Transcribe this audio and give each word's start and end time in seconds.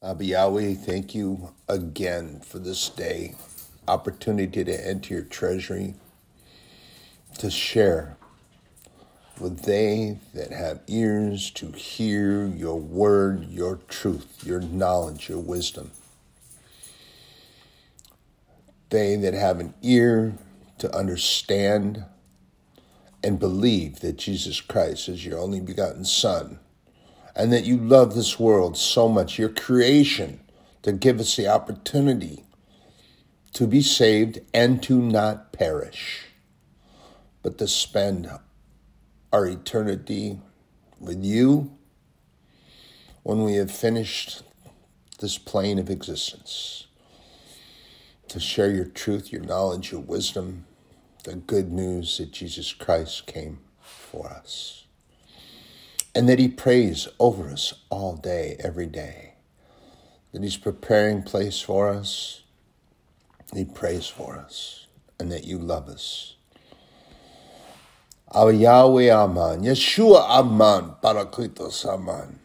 Abba 0.00 0.24
Yahweh, 0.24 0.74
thank 0.74 1.12
you 1.12 1.52
again 1.68 2.38
for 2.38 2.60
this 2.60 2.88
day, 2.88 3.34
opportunity 3.88 4.62
to 4.62 4.86
enter 4.86 5.14
your 5.14 5.24
treasury, 5.24 5.96
to 7.36 7.50
share 7.50 8.16
with 9.40 9.62
they 9.62 10.20
that 10.34 10.52
have 10.52 10.82
ears 10.86 11.50
to 11.50 11.72
hear 11.72 12.46
your 12.46 12.78
word, 12.78 13.48
your 13.50 13.80
truth, 13.88 14.44
your 14.46 14.60
knowledge, 14.60 15.28
your 15.28 15.40
wisdom. 15.40 15.90
They 18.90 19.16
that 19.16 19.34
have 19.34 19.58
an 19.58 19.74
ear 19.82 20.34
to 20.78 20.94
understand 20.94 22.04
and 23.24 23.40
believe 23.40 23.98
that 23.98 24.16
Jesus 24.16 24.60
Christ 24.60 25.08
is 25.08 25.26
your 25.26 25.40
only 25.40 25.58
begotten 25.58 26.04
Son 26.04 26.60
and 27.38 27.52
that 27.52 27.64
you 27.64 27.76
love 27.76 28.16
this 28.16 28.36
world 28.38 28.76
so 28.76 29.08
much, 29.08 29.38
your 29.38 29.48
creation, 29.48 30.40
to 30.82 30.92
give 30.92 31.20
us 31.20 31.36
the 31.36 31.46
opportunity 31.46 32.44
to 33.52 33.66
be 33.68 33.80
saved 33.80 34.40
and 34.52 34.82
to 34.82 35.00
not 35.00 35.52
perish, 35.52 36.26
but 37.42 37.56
to 37.56 37.68
spend 37.68 38.28
our 39.32 39.46
eternity 39.46 40.40
with 40.98 41.24
you 41.24 41.70
when 43.22 43.44
we 43.44 43.54
have 43.54 43.70
finished 43.70 44.42
this 45.20 45.38
plane 45.38 45.78
of 45.78 45.88
existence. 45.88 46.88
To 48.28 48.40
share 48.40 48.70
your 48.70 48.84
truth, 48.84 49.32
your 49.32 49.42
knowledge, 49.42 49.92
your 49.92 50.00
wisdom, 50.00 50.66
the 51.22 51.36
good 51.36 51.70
news 51.70 52.18
that 52.18 52.32
Jesus 52.32 52.72
Christ 52.72 53.26
came 53.26 53.60
for 53.80 54.28
us 54.28 54.87
and 56.18 56.28
that 56.28 56.40
He 56.40 56.48
prays 56.48 57.06
over 57.20 57.48
us 57.48 57.72
all 57.90 58.16
day, 58.16 58.56
every 58.58 58.86
day. 58.86 59.34
That 60.32 60.42
He's 60.42 60.56
preparing 60.56 61.22
place 61.22 61.60
for 61.60 61.88
us. 61.88 62.42
He 63.54 63.64
prays 63.64 64.08
for 64.08 64.36
us, 64.36 64.88
and 65.20 65.30
that 65.30 65.44
you 65.44 65.58
love 65.58 65.88
us. 65.88 66.34
Our 68.32 68.50
Yahweh 68.50 69.10
Aman, 69.10 69.62
Yeshua 69.62 70.28
Aman, 70.28 70.96
Parakletos 71.00 71.86
Aman. 71.86 72.40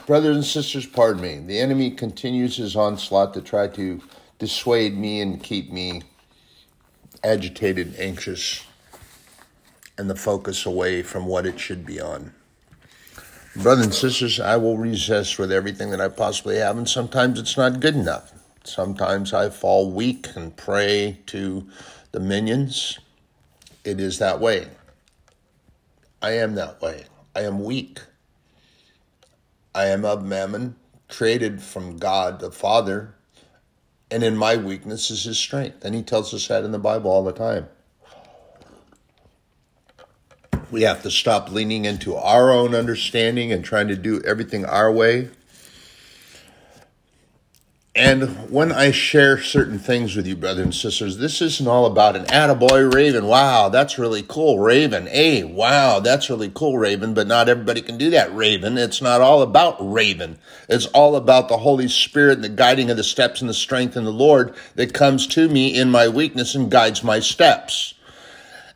Brothers 0.06 0.36
and 0.36 0.46
sisters, 0.46 0.86
pardon 0.86 1.20
me. 1.20 1.36
The 1.40 1.60
enemy 1.60 1.90
continues 1.90 2.56
his 2.56 2.76
onslaught 2.76 3.34
to 3.34 3.42
try 3.42 3.68
to 3.68 4.00
dissuade 4.38 4.96
me 4.96 5.20
and 5.20 5.42
keep 5.42 5.70
me 5.70 6.00
agitated, 7.22 7.94
anxious 7.98 8.64
and 9.98 10.08
the 10.08 10.16
focus 10.16 10.64
away 10.64 11.02
from 11.02 11.26
what 11.26 11.44
it 11.44 11.60
should 11.60 11.84
be 11.84 12.00
on. 12.00 12.32
Brothers 13.56 13.86
and 13.86 13.94
sisters, 13.94 14.40
I 14.40 14.56
will 14.56 14.78
resist 14.78 15.38
with 15.38 15.50
everything 15.52 15.90
that 15.90 16.00
I 16.00 16.08
possibly 16.08 16.58
have, 16.58 16.78
and 16.78 16.88
sometimes 16.88 17.40
it's 17.40 17.56
not 17.56 17.80
good 17.80 17.96
enough. 17.96 18.32
Sometimes 18.64 19.34
I 19.34 19.50
fall 19.50 19.90
weak 19.90 20.28
and 20.36 20.56
prey 20.56 21.18
to 21.26 21.66
the 22.12 22.20
minions. 22.20 23.00
It 23.84 24.00
is 24.00 24.18
that 24.18 24.40
way. 24.40 24.68
I 26.22 26.32
am 26.32 26.54
that 26.54 26.80
way. 26.80 27.06
I 27.34 27.42
am 27.42 27.64
weak. 27.64 28.00
I 29.74 29.86
am 29.86 30.04
of 30.04 30.24
mammon, 30.24 30.76
created 31.08 31.62
from 31.62 31.98
God 31.98 32.40
the 32.40 32.50
Father, 32.50 33.14
and 34.10 34.22
in 34.22 34.36
my 34.36 34.56
weakness 34.56 35.10
is 35.10 35.24
his 35.24 35.38
strength. 35.38 35.84
And 35.84 35.94
he 35.94 36.02
tells 36.02 36.32
us 36.32 36.48
that 36.48 36.64
in 36.64 36.72
the 36.72 36.78
Bible 36.78 37.10
all 37.10 37.24
the 37.24 37.32
time. 37.32 37.68
We 40.70 40.82
have 40.82 41.02
to 41.02 41.10
stop 41.10 41.50
leaning 41.50 41.84
into 41.84 42.14
our 42.14 42.50
own 42.50 42.74
understanding 42.74 43.52
and 43.52 43.64
trying 43.64 43.88
to 43.88 43.96
do 43.96 44.20
everything 44.22 44.64
our 44.64 44.92
way. 44.92 45.30
And 47.98 48.48
when 48.48 48.70
I 48.70 48.92
share 48.92 49.40
certain 49.40 49.80
things 49.80 50.14
with 50.14 50.24
you, 50.24 50.36
brothers 50.36 50.62
and 50.62 50.74
sisters, 50.74 51.18
this 51.18 51.42
isn't 51.42 51.66
all 51.66 51.84
about 51.84 52.14
an 52.14 52.26
attaboy 52.26 52.94
Raven. 52.94 53.26
Wow, 53.26 53.70
that's 53.70 53.98
really 53.98 54.22
cool, 54.22 54.60
Raven. 54.60 55.08
Hey, 55.08 55.42
wow, 55.42 55.98
that's 55.98 56.30
really 56.30 56.52
cool, 56.54 56.78
Raven. 56.78 57.12
But 57.12 57.26
not 57.26 57.48
everybody 57.48 57.82
can 57.82 57.98
do 57.98 58.10
that, 58.10 58.32
Raven. 58.32 58.78
It's 58.78 59.02
not 59.02 59.20
all 59.20 59.42
about 59.42 59.76
Raven. 59.80 60.38
It's 60.68 60.86
all 60.86 61.16
about 61.16 61.48
the 61.48 61.58
Holy 61.58 61.88
Spirit 61.88 62.34
and 62.34 62.44
the 62.44 62.50
guiding 62.50 62.88
of 62.88 62.96
the 62.96 63.02
steps 63.02 63.40
and 63.40 63.50
the 63.50 63.54
strength 63.54 63.96
in 63.96 64.04
the 64.04 64.12
Lord 64.12 64.54
that 64.76 64.94
comes 64.94 65.26
to 65.28 65.48
me 65.48 65.76
in 65.76 65.90
my 65.90 66.06
weakness 66.06 66.54
and 66.54 66.70
guides 66.70 67.02
my 67.02 67.18
steps 67.18 67.94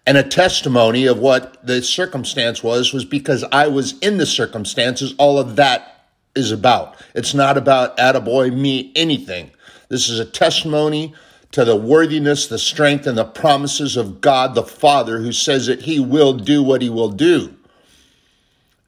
and 0.07 0.17
a 0.17 0.23
testimony 0.23 1.07
of 1.07 1.19
what 1.19 1.65
the 1.65 1.83
circumstance 1.83 2.63
was 2.63 2.93
was 2.93 3.05
because 3.05 3.45
I 3.53 3.69
was 3.69 3.99
in 4.01 4.17
the 4.17 4.27
circumstances. 4.27 5.15
All 5.19 5.39
of 5.39 5.57
that 5.57 6.09
is 6.35 6.51
about. 6.51 6.97
It's 7.15 7.35
not 7.35 7.57
about 7.57 7.97
attaboy, 7.97 8.57
me, 8.57 8.93
anything. 8.97 9.51
This 9.89 10.09
is 10.09 10.19
a 10.19 10.25
testimony 10.25 11.15
to 11.53 11.65
the 11.65 11.77
worthiness, 11.77 12.47
the 12.47 12.59
strength, 12.59 13.07
and 13.07 13.17
the 13.17 13.25
promises 13.25 13.97
of 13.97 14.21
God 14.21 14.55
the 14.55 14.63
Father 14.63 15.19
who 15.19 15.33
says 15.33 15.67
that 15.67 15.83
he 15.83 16.01
will 16.01 16.33
do 16.33 16.63
what 16.63 16.83
he 16.83 16.89
will 16.89 17.11
do. 17.11 17.55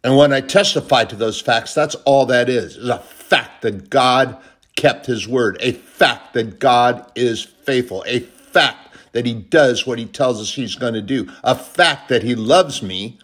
And 0.03 0.17
when 0.17 0.33
I 0.33 0.41
testify 0.41 1.05
to 1.05 1.17
those 1.17 1.41
facts, 1.41 1.75
that's 1.75 1.95
all 2.07 2.27
that 2.27 2.49
is, 2.49 2.77
is 2.77 2.89
a 2.89 2.99
fact 2.99 3.63
that 3.63 3.89
God 3.89 4.39
kept 4.77 5.07
his 5.07 5.29
word, 5.29 5.57
a 5.61 5.73
fact 5.73 6.35
that 6.35 6.59
God 6.59 7.11
is 7.15 7.43
faithful, 7.43 8.05
a 8.07 8.21
fact 8.21 8.84
that 9.15 9.25
he 9.25 9.33
does 9.33 9.87
what 9.87 9.99
he 9.99 10.05
tells 10.05 10.41
us 10.41 10.53
he's 10.53 10.75
going 10.75 10.93
to 10.93 11.01
do, 11.01 11.31
a 11.45 11.55
fact 11.55 12.09
that 12.09 12.25
he 12.25 12.35
loves 12.35 12.83
me 12.83 13.17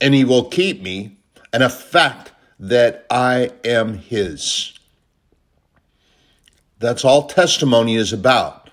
and 0.00 0.12
he 0.12 0.24
will 0.24 0.44
keep 0.44 0.82
me, 0.82 1.16
and 1.52 1.62
a 1.62 1.70
fact 1.70 2.32
that 2.60 3.06
I 3.08 3.52
am 3.64 3.96
his. 3.96 4.78
That's 6.80 7.04
all 7.04 7.28
testimony 7.28 7.94
is 7.94 8.12
about. 8.12 8.68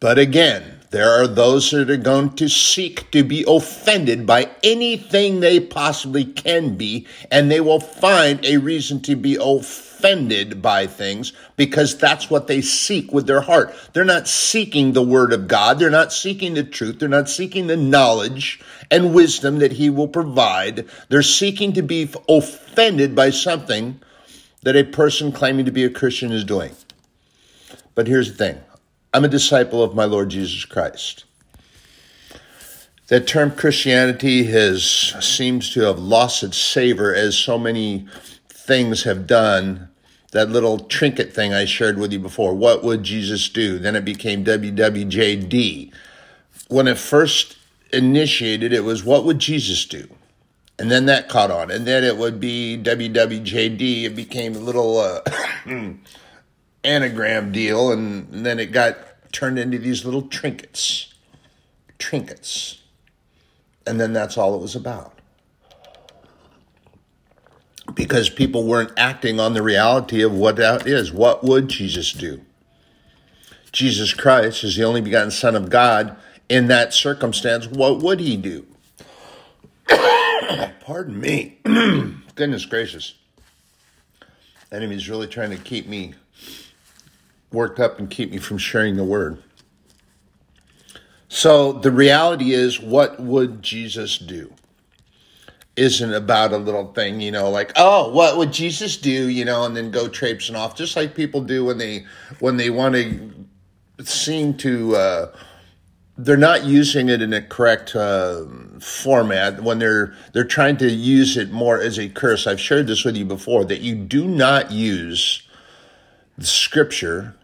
But 0.00 0.18
again, 0.18 0.80
there 0.94 1.10
are 1.10 1.26
those 1.26 1.72
that 1.72 1.90
are 1.90 1.96
going 1.96 2.30
to 2.36 2.48
seek 2.48 3.10
to 3.10 3.24
be 3.24 3.44
offended 3.48 4.24
by 4.26 4.48
anything 4.62 5.40
they 5.40 5.58
possibly 5.58 6.24
can 6.24 6.76
be, 6.76 7.04
and 7.32 7.50
they 7.50 7.60
will 7.60 7.80
find 7.80 8.44
a 8.44 8.58
reason 8.58 9.00
to 9.00 9.16
be 9.16 9.36
offended 9.40 10.62
by 10.62 10.86
things 10.86 11.32
because 11.56 11.98
that's 11.98 12.30
what 12.30 12.46
they 12.46 12.60
seek 12.60 13.12
with 13.12 13.26
their 13.26 13.40
heart. 13.40 13.74
They're 13.92 14.04
not 14.04 14.28
seeking 14.28 14.92
the 14.92 15.02
word 15.02 15.32
of 15.32 15.48
God. 15.48 15.80
They're 15.80 15.90
not 15.90 16.12
seeking 16.12 16.54
the 16.54 16.62
truth. 16.62 17.00
They're 17.00 17.08
not 17.08 17.28
seeking 17.28 17.66
the 17.66 17.76
knowledge 17.76 18.60
and 18.88 19.12
wisdom 19.12 19.58
that 19.58 19.72
he 19.72 19.90
will 19.90 20.06
provide. 20.06 20.86
They're 21.08 21.22
seeking 21.22 21.72
to 21.72 21.82
be 21.82 22.08
offended 22.28 23.16
by 23.16 23.30
something 23.30 24.00
that 24.62 24.76
a 24.76 24.84
person 24.84 25.32
claiming 25.32 25.64
to 25.64 25.72
be 25.72 25.82
a 25.82 25.90
Christian 25.90 26.30
is 26.30 26.44
doing. 26.44 26.70
But 27.96 28.06
here's 28.06 28.30
the 28.30 28.36
thing. 28.36 28.60
I'm 29.14 29.24
a 29.24 29.28
disciple 29.28 29.80
of 29.80 29.94
my 29.94 30.06
Lord 30.06 30.30
Jesus 30.30 30.64
Christ. 30.64 31.24
That 33.06 33.28
term 33.28 33.52
Christianity 33.52 34.42
has 34.46 34.84
seems 35.20 35.72
to 35.74 35.82
have 35.82 36.00
lost 36.00 36.42
its 36.42 36.58
savor 36.58 37.14
as 37.14 37.38
so 37.38 37.56
many 37.56 38.08
things 38.48 39.04
have 39.04 39.28
done 39.28 39.88
that 40.32 40.50
little 40.50 40.80
trinket 40.80 41.32
thing 41.32 41.54
I 41.54 41.64
shared 41.64 41.96
with 41.96 42.12
you 42.12 42.18
before. 42.18 42.54
What 42.54 42.82
would 42.82 43.04
Jesus 43.04 43.48
do? 43.48 43.78
Then 43.78 43.94
it 43.94 44.04
became 44.04 44.44
WWJD. 44.44 45.92
When 46.66 46.88
it 46.88 46.98
first 46.98 47.56
initiated, 47.92 48.72
it 48.72 48.82
was 48.82 49.04
what 49.04 49.24
would 49.24 49.38
Jesus 49.38 49.86
do? 49.86 50.08
And 50.76 50.90
then 50.90 51.06
that 51.06 51.28
caught 51.28 51.52
on. 51.52 51.70
And 51.70 51.86
then 51.86 52.02
it 52.02 52.16
would 52.16 52.40
be 52.40 52.76
WWJD. 52.82 54.06
It 54.06 54.16
became 54.16 54.56
a 54.56 54.58
little 54.58 54.98
uh, 54.98 55.20
anagram 56.84 57.52
deal. 57.52 57.90
And, 57.90 58.44
then 58.44 58.58
it 58.58 58.66
got 58.66 58.96
turned 59.32 59.58
into 59.58 59.78
these 59.78 60.04
little 60.04 60.22
trinkets. 60.22 61.12
Trinkets. 61.98 62.82
And 63.86 64.00
then 64.00 64.12
that's 64.12 64.38
all 64.38 64.54
it 64.54 64.60
was 64.60 64.76
about 64.76 65.14
because 67.94 68.30
people 68.30 68.64
weren't 68.64 68.92
acting 68.96 69.38
on 69.38 69.52
the 69.52 69.62
reality 69.62 70.22
of 70.22 70.32
what 70.32 70.56
that 70.56 70.86
is. 70.86 71.12
What 71.12 71.44
would 71.44 71.68
Jesus 71.68 72.12
do? 72.12 72.40
Jesus 73.72 74.14
Christ 74.14 74.64
is 74.64 74.76
the 74.76 74.84
only 74.84 75.00
begotten 75.00 75.30
Son 75.30 75.54
of 75.54 75.68
God. 75.68 76.16
In 76.48 76.68
that 76.68 76.92
circumstance, 76.92 77.66
what 77.66 78.00
would 78.00 78.20
he 78.20 78.36
do? 78.36 78.66
Pardon 80.80 81.18
me. 81.18 81.58
Goodness 82.34 82.66
gracious. 82.66 83.14
Enemy's 84.70 85.08
really 85.08 85.26
trying 85.26 85.50
to 85.50 85.56
keep 85.56 85.86
me 85.86 86.14
worked 87.54 87.80
up 87.80 87.98
and 87.98 88.10
keep 88.10 88.30
me 88.30 88.38
from 88.38 88.58
sharing 88.58 88.96
the 88.96 89.04
word. 89.04 89.42
So 91.28 91.72
the 91.72 91.90
reality 91.90 92.52
is, 92.52 92.78
what 92.80 93.18
would 93.18 93.62
Jesus 93.62 94.18
do? 94.18 94.52
isn't 95.76 96.14
about 96.14 96.52
a 96.52 96.56
little 96.56 96.92
thing, 96.92 97.20
you 97.20 97.32
know, 97.32 97.50
like, 97.50 97.72
oh, 97.76 98.10
what 98.10 98.36
would 98.36 98.52
Jesus 98.52 98.96
do, 98.96 99.28
you 99.28 99.44
know, 99.44 99.64
and 99.64 99.76
then 99.76 99.90
go 99.90 100.08
traipsing 100.08 100.54
off, 100.54 100.76
just 100.76 100.96
like 100.96 101.14
people 101.14 101.40
do 101.40 101.64
when 101.64 101.78
they 101.78 102.04
when 102.38 102.56
they 102.56 102.70
want 102.70 102.94
to 102.94 103.34
seem 104.04 104.54
to 104.58 104.94
uh, 104.96 105.36
they're 106.16 106.36
not 106.36 106.64
using 106.64 107.08
it 107.08 107.20
in 107.20 107.32
a 107.32 107.42
correct 107.42 107.96
uh, 107.96 108.44
format 108.78 109.62
when 109.62 109.78
they're 109.78 110.14
they're 110.32 110.44
trying 110.44 110.76
to 110.76 110.88
use 110.88 111.36
it 111.36 111.50
more 111.50 111.80
as 111.80 111.98
a 111.98 112.08
curse. 112.08 112.46
I've 112.46 112.60
shared 112.60 112.86
this 112.86 113.04
with 113.04 113.16
you 113.16 113.24
before 113.24 113.64
that 113.64 113.80
you 113.80 113.96
do 113.96 114.26
not 114.26 114.70
use 114.70 115.42
the 116.38 116.46
scripture, 116.46 117.34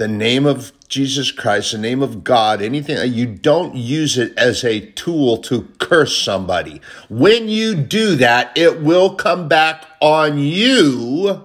the 0.00 0.08
name 0.08 0.46
of 0.46 0.72
Jesus 0.88 1.30
Christ, 1.30 1.72
the 1.72 1.78
name 1.78 2.02
of 2.02 2.24
God, 2.24 2.62
anything 2.62 2.96
uh, 2.96 3.02
you 3.02 3.26
don't 3.26 3.74
use 3.76 4.16
it 4.16 4.32
as 4.38 4.64
a 4.64 4.80
tool 4.92 5.36
to 5.42 5.68
curse 5.78 6.16
somebody. 6.16 6.80
When 7.10 7.50
you 7.50 7.74
do 7.74 8.16
that, 8.16 8.56
it 8.56 8.80
will 8.80 9.14
come 9.14 9.46
back 9.46 9.84
on 10.00 10.38
you 10.38 11.44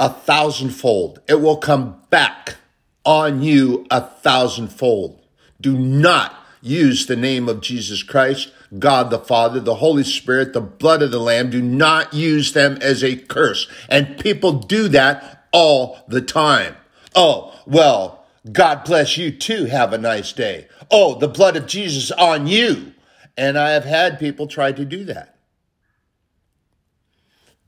a 0.00 0.10
thousandfold. 0.10 1.20
It 1.28 1.40
will 1.40 1.58
come 1.58 2.00
back 2.10 2.56
on 3.04 3.42
you 3.42 3.86
a 3.92 4.00
thousandfold. 4.00 5.24
Do 5.60 5.78
not 5.78 6.34
use 6.60 7.06
the 7.06 7.14
name 7.14 7.48
of 7.48 7.60
Jesus 7.60 8.02
Christ, 8.02 8.50
God 8.76 9.10
the 9.10 9.20
Father, 9.20 9.60
the 9.60 9.76
Holy 9.76 10.02
Spirit, 10.02 10.52
the 10.52 10.60
blood 10.60 11.00
of 11.00 11.12
the 11.12 11.20
Lamb. 11.20 11.50
Do 11.50 11.62
not 11.62 12.12
use 12.12 12.54
them 12.54 12.76
as 12.82 13.04
a 13.04 13.14
curse. 13.14 13.68
And 13.88 14.18
people 14.18 14.54
do 14.54 14.88
that 14.88 15.46
all 15.52 16.00
the 16.08 16.22
time. 16.22 16.74
Oh, 17.14 17.58
well, 17.66 18.24
God 18.50 18.84
bless 18.84 19.16
you 19.16 19.30
too. 19.30 19.66
Have 19.66 19.92
a 19.92 19.98
nice 19.98 20.32
day. 20.32 20.68
Oh, 20.90 21.18
the 21.18 21.28
blood 21.28 21.56
of 21.56 21.66
Jesus 21.66 22.10
on 22.10 22.46
you. 22.46 22.94
And 23.36 23.58
I 23.58 23.70
have 23.70 23.84
had 23.84 24.18
people 24.18 24.46
try 24.46 24.72
to 24.72 24.84
do 24.84 25.04
that. 25.04 25.36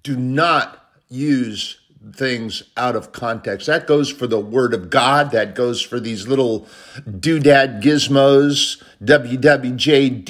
Do 0.02 0.16
not 0.16 0.78
use 1.08 1.78
things 2.14 2.64
out 2.76 2.96
of 2.96 3.12
context. 3.12 3.68
That 3.68 3.86
goes 3.86 4.10
for 4.10 4.26
the 4.26 4.40
Word 4.40 4.74
of 4.74 4.90
God. 4.90 5.30
That 5.30 5.54
goes 5.54 5.80
for 5.80 6.00
these 6.00 6.26
little 6.26 6.66
doodad 7.06 7.80
gizmos, 7.82 8.82
WWJD, 9.02 10.28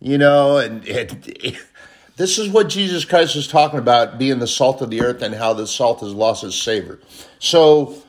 you 0.00 0.18
know, 0.18 0.56
and 0.56 0.86
it, 0.88 1.58
this 2.22 2.38
is 2.38 2.48
what 2.48 2.68
Jesus 2.68 3.04
Christ 3.04 3.34
is 3.34 3.48
talking 3.48 3.80
about 3.80 4.16
being 4.16 4.38
the 4.38 4.46
salt 4.46 4.80
of 4.80 4.90
the 4.90 5.02
earth 5.02 5.22
and 5.22 5.34
how 5.34 5.54
the 5.54 5.66
salt 5.66 5.98
has 6.02 6.14
lost 6.14 6.44
its 6.44 6.54
savor. 6.54 7.00
So, 7.40 8.00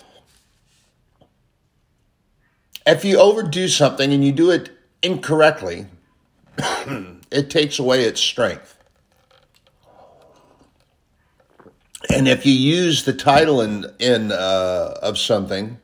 if 2.86 3.04
you 3.04 3.18
overdo 3.18 3.68
something 3.68 4.14
and 4.14 4.24
you 4.24 4.32
do 4.32 4.52
it 4.52 4.70
incorrectly, 5.02 5.88
it 7.32 7.50
takes 7.50 7.80
away 7.80 8.04
its 8.04 8.22
strength. 8.22 8.78
and 12.14 12.28
if 12.28 12.46
you 12.46 12.54
use 12.54 13.06
the 13.06 13.14
title 13.14 13.62
in 13.62 13.88
in 13.98 14.32
uh, 14.32 14.94
of 15.02 15.18
something 15.18 15.80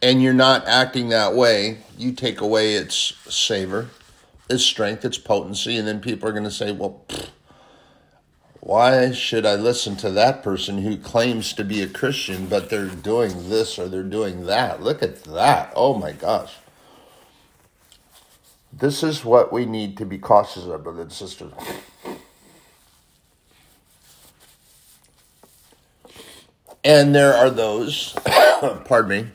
and 0.00 0.22
you're 0.22 0.32
not 0.32 0.64
acting 0.68 1.08
that 1.08 1.34
way 1.34 1.78
you 1.98 2.12
take 2.12 2.40
away 2.40 2.74
its 2.74 3.14
savor 3.28 3.88
its 4.48 4.62
strength 4.62 5.04
its 5.04 5.18
potency 5.18 5.76
and 5.76 5.88
then 5.88 6.00
people 6.00 6.28
are 6.28 6.32
going 6.32 6.44
to 6.44 6.50
say 6.50 6.70
well 6.70 7.04
pfft, 7.08 7.31
why 8.72 9.12
should 9.12 9.44
i 9.44 9.54
listen 9.54 9.96
to 9.96 10.08
that 10.08 10.42
person 10.42 10.78
who 10.78 10.96
claims 10.96 11.52
to 11.52 11.62
be 11.62 11.82
a 11.82 11.86
christian 11.86 12.46
but 12.46 12.70
they're 12.70 12.86
doing 12.86 13.50
this 13.50 13.78
or 13.78 13.86
they're 13.86 14.02
doing 14.02 14.46
that? 14.46 14.82
Look 14.82 15.02
at 15.02 15.24
that. 15.24 15.74
Oh 15.76 15.92
my 15.92 16.12
gosh. 16.12 16.54
This 18.72 19.02
is 19.02 19.26
what 19.26 19.52
we 19.52 19.66
need 19.66 19.98
to 19.98 20.06
be 20.06 20.16
cautious 20.16 20.64
of 20.64 20.82
brothers 20.82 21.02
and 21.02 21.12
sisters. 21.12 21.52
And 26.82 27.14
there 27.14 27.34
are 27.34 27.50
those, 27.50 28.14
pardon 28.86 29.08
me, 29.10 29.30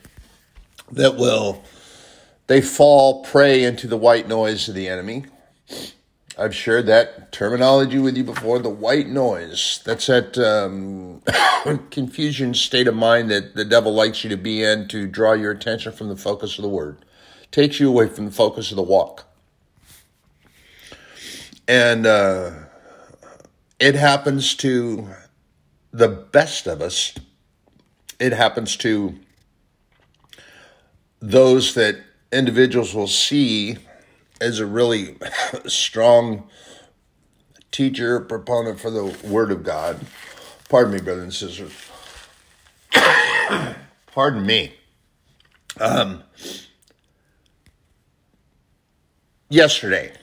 that 0.93 1.15
will, 1.15 1.63
they 2.47 2.61
fall 2.61 3.23
prey 3.23 3.63
into 3.63 3.85
the 3.85 3.97
white 3.97 4.27
noise 4.27 4.67
of 4.67 4.73
the 4.73 4.87
enemy. 4.87 5.25
I've 6.37 6.55
shared 6.55 6.85
that 6.85 7.31
terminology 7.31 7.97
with 7.97 8.15
you 8.15 8.23
before 8.23 8.59
the 8.59 8.69
white 8.69 9.07
noise. 9.07 9.81
That's 9.83 10.05
that 10.07 10.37
um, 10.37 11.21
confusion 11.91 12.53
state 12.53 12.87
of 12.87 12.95
mind 12.95 13.31
that 13.31 13.55
the 13.55 13.65
devil 13.65 13.93
likes 13.93 14.23
you 14.23 14.29
to 14.29 14.37
be 14.37 14.63
in 14.63 14.87
to 14.89 15.07
draw 15.07 15.33
your 15.33 15.51
attention 15.51 15.91
from 15.91 16.09
the 16.09 16.15
focus 16.15 16.57
of 16.57 16.61
the 16.61 16.69
word, 16.69 17.03
takes 17.51 17.79
you 17.79 17.89
away 17.89 18.07
from 18.07 18.25
the 18.25 18.31
focus 18.31 18.71
of 18.71 18.77
the 18.77 18.83
walk. 18.83 19.25
And 21.67 22.05
uh, 22.05 22.51
it 23.79 23.95
happens 23.95 24.55
to 24.57 25.09
the 25.91 26.07
best 26.07 26.67
of 26.67 26.81
us 26.81 27.13
it 28.19 28.33
happens 28.33 28.75
to 28.77 29.15
those 31.19 31.75
that 31.75 31.97
individuals 32.31 32.93
will 32.93 33.07
see 33.07 33.77
as 34.39 34.59
a 34.59 34.65
really 34.65 35.17
strong 35.65 36.47
teacher, 37.71 38.19
proponent 38.19 38.79
for 38.79 38.89
the 38.89 39.05
Word 39.23 39.51
of 39.51 39.63
God. 39.63 40.05
Pardon 40.69 40.93
me, 40.93 41.01
brothers 41.01 41.23
and 41.23 41.33
sisters. 41.33 41.71
Pardon 44.07 44.45
me. 44.45 44.73
Um, 45.79 46.23
yesterday, 49.49 50.13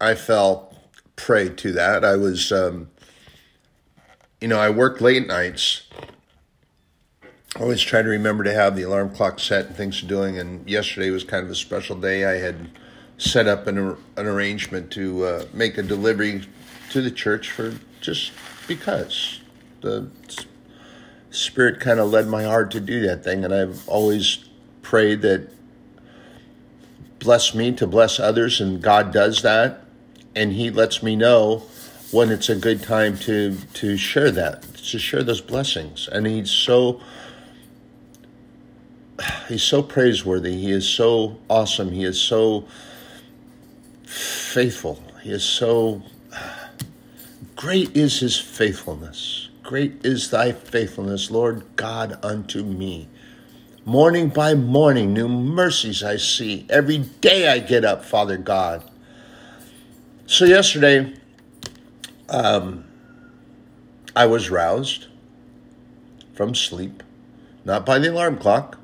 I 0.00 0.14
fell 0.14 0.74
prey 1.16 1.50
to 1.50 1.72
that. 1.72 2.04
I 2.04 2.16
was, 2.16 2.50
um, 2.50 2.90
you 4.40 4.48
know, 4.48 4.58
I 4.58 4.70
worked 4.70 5.00
late 5.00 5.26
nights 5.26 5.82
always 7.60 7.80
try 7.80 8.02
to 8.02 8.08
remember 8.08 8.44
to 8.44 8.52
have 8.52 8.76
the 8.76 8.82
alarm 8.82 9.14
clock 9.14 9.38
set 9.38 9.66
and 9.66 9.76
things 9.76 10.00
doing. 10.02 10.38
And 10.38 10.68
yesterday 10.68 11.10
was 11.10 11.24
kind 11.24 11.44
of 11.44 11.50
a 11.50 11.54
special 11.54 11.96
day. 11.96 12.24
I 12.24 12.38
had 12.38 12.70
set 13.18 13.46
up 13.46 13.66
an, 13.66 13.96
an 14.16 14.26
arrangement 14.26 14.90
to 14.92 15.24
uh, 15.24 15.44
make 15.52 15.78
a 15.78 15.82
delivery 15.82 16.42
to 16.90 17.00
the 17.00 17.10
church 17.10 17.50
for 17.50 17.74
just 18.00 18.32
because 18.66 19.40
the 19.80 20.10
spirit 21.30 21.80
kind 21.80 22.00
of 22.00 22.10
led 22.10 22.26
my 22.26 22.44
heart 22.44 22.70
to 22.72 22.80
do 22.80 23.00
that 23.06 23.22
thing. 23.22 23.44
And 23.44 23.54
I've 23.54 23.88
always 23.88 24.44
prayed 24.82 25.22
that 25.22 25.48
bless 27.18 27.54
me 27.54 27.72
to 27.72 27.86
bless 27.86 28.20
others, 28.20 28.60
and 28.60 28.82
God 28.82 29.12
does 29.12 29.42
that. 29.42 29.84
And 30.34 30.52
He 30.52 30.70
lets 30.70 31.02
me 31.02 31.16
know 31.16 31.62
when 32.10 32.30
it's 32.30 32.48
a 32.48 32.56
good 32.56 32.82
time 32.82 33.16
to 33.18 33.56
to 33.74 33.96
share 33.96 34.30
that, 34.32 34.62
to 34.62 34.98
share 34.98 35.22
those 35.22 35.40
blessings. 35.40 36.08
And 36.10 36.26
He's 36.26 36.50
so 36.50 37.00
he's 39.48 39.62
so 39.62 39.82
praiseworthy. 39.82 40.54
He 40.54 40.70
is 40.70 40.88
so 40.88 41.38
awesome. 41.48 41.92
He 41.92 42.04
is 42.04 42.20
so 42.20 42.66
faithful. 44.04 45.02
He 45.22 45.30
is 45.30 45.44
so 45.44 46.02
great 47.56 47.96
is 47.96 48.20
his 48.20 48.38
faithfulness. 48.38 49.48
Great 49.62 50.04
is 50.04 50.30
thy 50.30 50.52
faithfulness, 50.52 51.30
Lord 51.30 51.64
God, 51.76 52.18
unto 52.22 52.62
me. 52.62 53.08
Morning 53.86 54.28
by 54.28 54.54
morning, 54.54 55.12
new 55.12 55.28
mercies 55.28 56.02
I 56.02 56.16
see. 56.16 56.66
Every 56.68 56.98
day 56.98 57.48
I 57.48 57.58
get 57.58 57.84
up, 57.84 58.04
Father 58.04 58.36
God. 58.36 58.82
So, 60.26 60.44
yesterday, 60.46 61.14
um, 62.28 62.84
I 64.16 64.26
was 64.26 64.50
roused 64.50 65.06
from 66.34 66.54
sleep, 66.54 67.02
not 67.64 67.84
by 67.84 67.98
the 67.98 68.10
alarm 68.10 68.38
clock, 68.38 68.78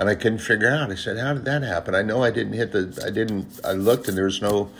and 0.00 0.08
I 0.08 0.14
couldn't 0.14 0.38
figure 0.38 0.70
out. 0.70 0.90
I 0.90 0.94
said, 0.94 1.18
"How 1.18 1.34
did 1.34 1.44
that 1.44 1.62
happen?" 1.62 1.94
I 1.94 2.00
know 2.00 2.24
I 2.24 2.30
didn't 2.30 2.54
hit 2.54 2.72
the. 2.72 3.02
I 3.06 3.10
didn't. 3.10 3.60
I 3.62 3.72
looked 3.72 4.08
and 4.08 4.16
there 4.16 4.24
was 4.24 4.40
no. 4.40 4.70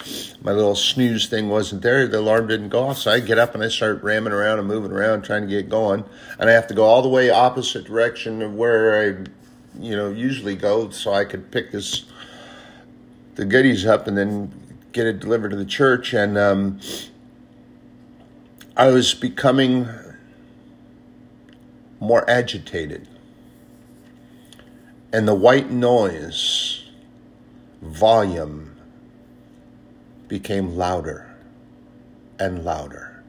My 0.41 0.53
little 0.53 0.75
snooze 0.75 1.27
thing 1.27 1.51
wasn't 1.51 1.83
there. 1.83 2.09
The 2.09 2.21
alarm 2.21 2.47
didn't 2.47 2.71
go 2.71 2.85
off. 2.85 2.97
So 2.97 3.11
I 3.11 3.21
get 3.21 3.39
up 3.39 3.55
and 3.55 3.63
I 3.63 3.69
start 3.69 4.03
ramming 4.03 4.33
around 4.33 4.61
and 4.61 4.67
moving 4.67 4.93
around, 4.93 5.21
trying 5.21 5.43
to 5.43 5.49
get 5.49 5.69
going. 5.69 6.05
And 6.39 6.49
I 6.49 6.55
have 6.55 6.67
to 6.69 6.75
go 6.75 6.85
all 6.85 7.03
the 7.03 7.11
way 7.11 7.29
opposite 7.29 7.85
direction 7.85 8.41
of 8.41 8.55
where 8.55 8.99
I, 8.99 9.05
you 9.79 9.95
know, 9.95 10.11
usually 10.11 10.57
go, 10.57 10.89
so 10.89 11.13
I 11.13 11.27
could 11.27 11.51
pick 11.51 11.71
this, 11.71 12.07
the 13.35 13.45
goodies 13.45 13.85
up 13.85 14.07
and 14.07 14.17
then 14.17 14.51
get 14.93 15.07
it 15.07 15.21
delivered 15.21 15.51
to 15.51 15.57
the 15.57 15.67
church. 15.67 16.15
And 16.15 16.39
um, 16.39 16.81
I 18.75 18.89
was 18.89 19.13
becoming 19.13 19.87
more 22.01 22.29
agitated 22.29 23.07
and 25.13 25.27
the 25.27 25.35
white 25.35 25.71
noise 25.71 26.85
volume 27.83 28.77
became 30.29 30.77
louder 30.77 31.35
and 32.39 32.65
louder. 32.65 33.23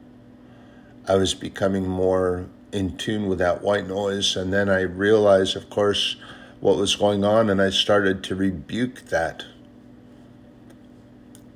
I 1.08 1.16
was 1.16 1.34
becoming 1.34 1.88
more 1.88 2.46
in 2.72 2.98
tune 2.98 3.28
with 3.28 3.40
that 3.40 3.64
white 3.64 3.88
noise, 3.88 4.36
and 4.36 4.54
then 4.54 4.70
I 4.70 4.82
realized, 4.82 5.56
of 5.56 5.70
course, 5.70 6.16
what 6.60 6.78
was 6.78 6.96
going 6.96 7.24
on, 7.26 7.50
and 7.50 7.62
I 7.62 7.72
started 7.72 8.24
to 8.26 8.36
rebuke 8.36 9.08
that. 9.08 9.46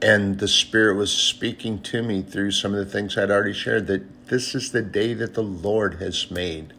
And 0.02 0.40
the 0.40 0.48
Spirit 0.48 0.96
was 0.96 1.12
speaking 1.12 1.82
to 1.84 2.02
me 2.02 2.22
through 2.22 2.52
some 2.52 2.74
of 2.74 2.80
the 2.84 2.92
things 2.92 3.18
I'd 3.18 3.32
already 3.32 3.54
shared 3.54 3.88
that 3.88 4.28
this 4.28 4.56
is 4.56 4.72
the 4.72 4.82
day 4.82 5.14
that 5.14 5.36
the 5.36 5.44
Lord 5.44 5.96
has 5.96 6.32
made. 6.32 6.74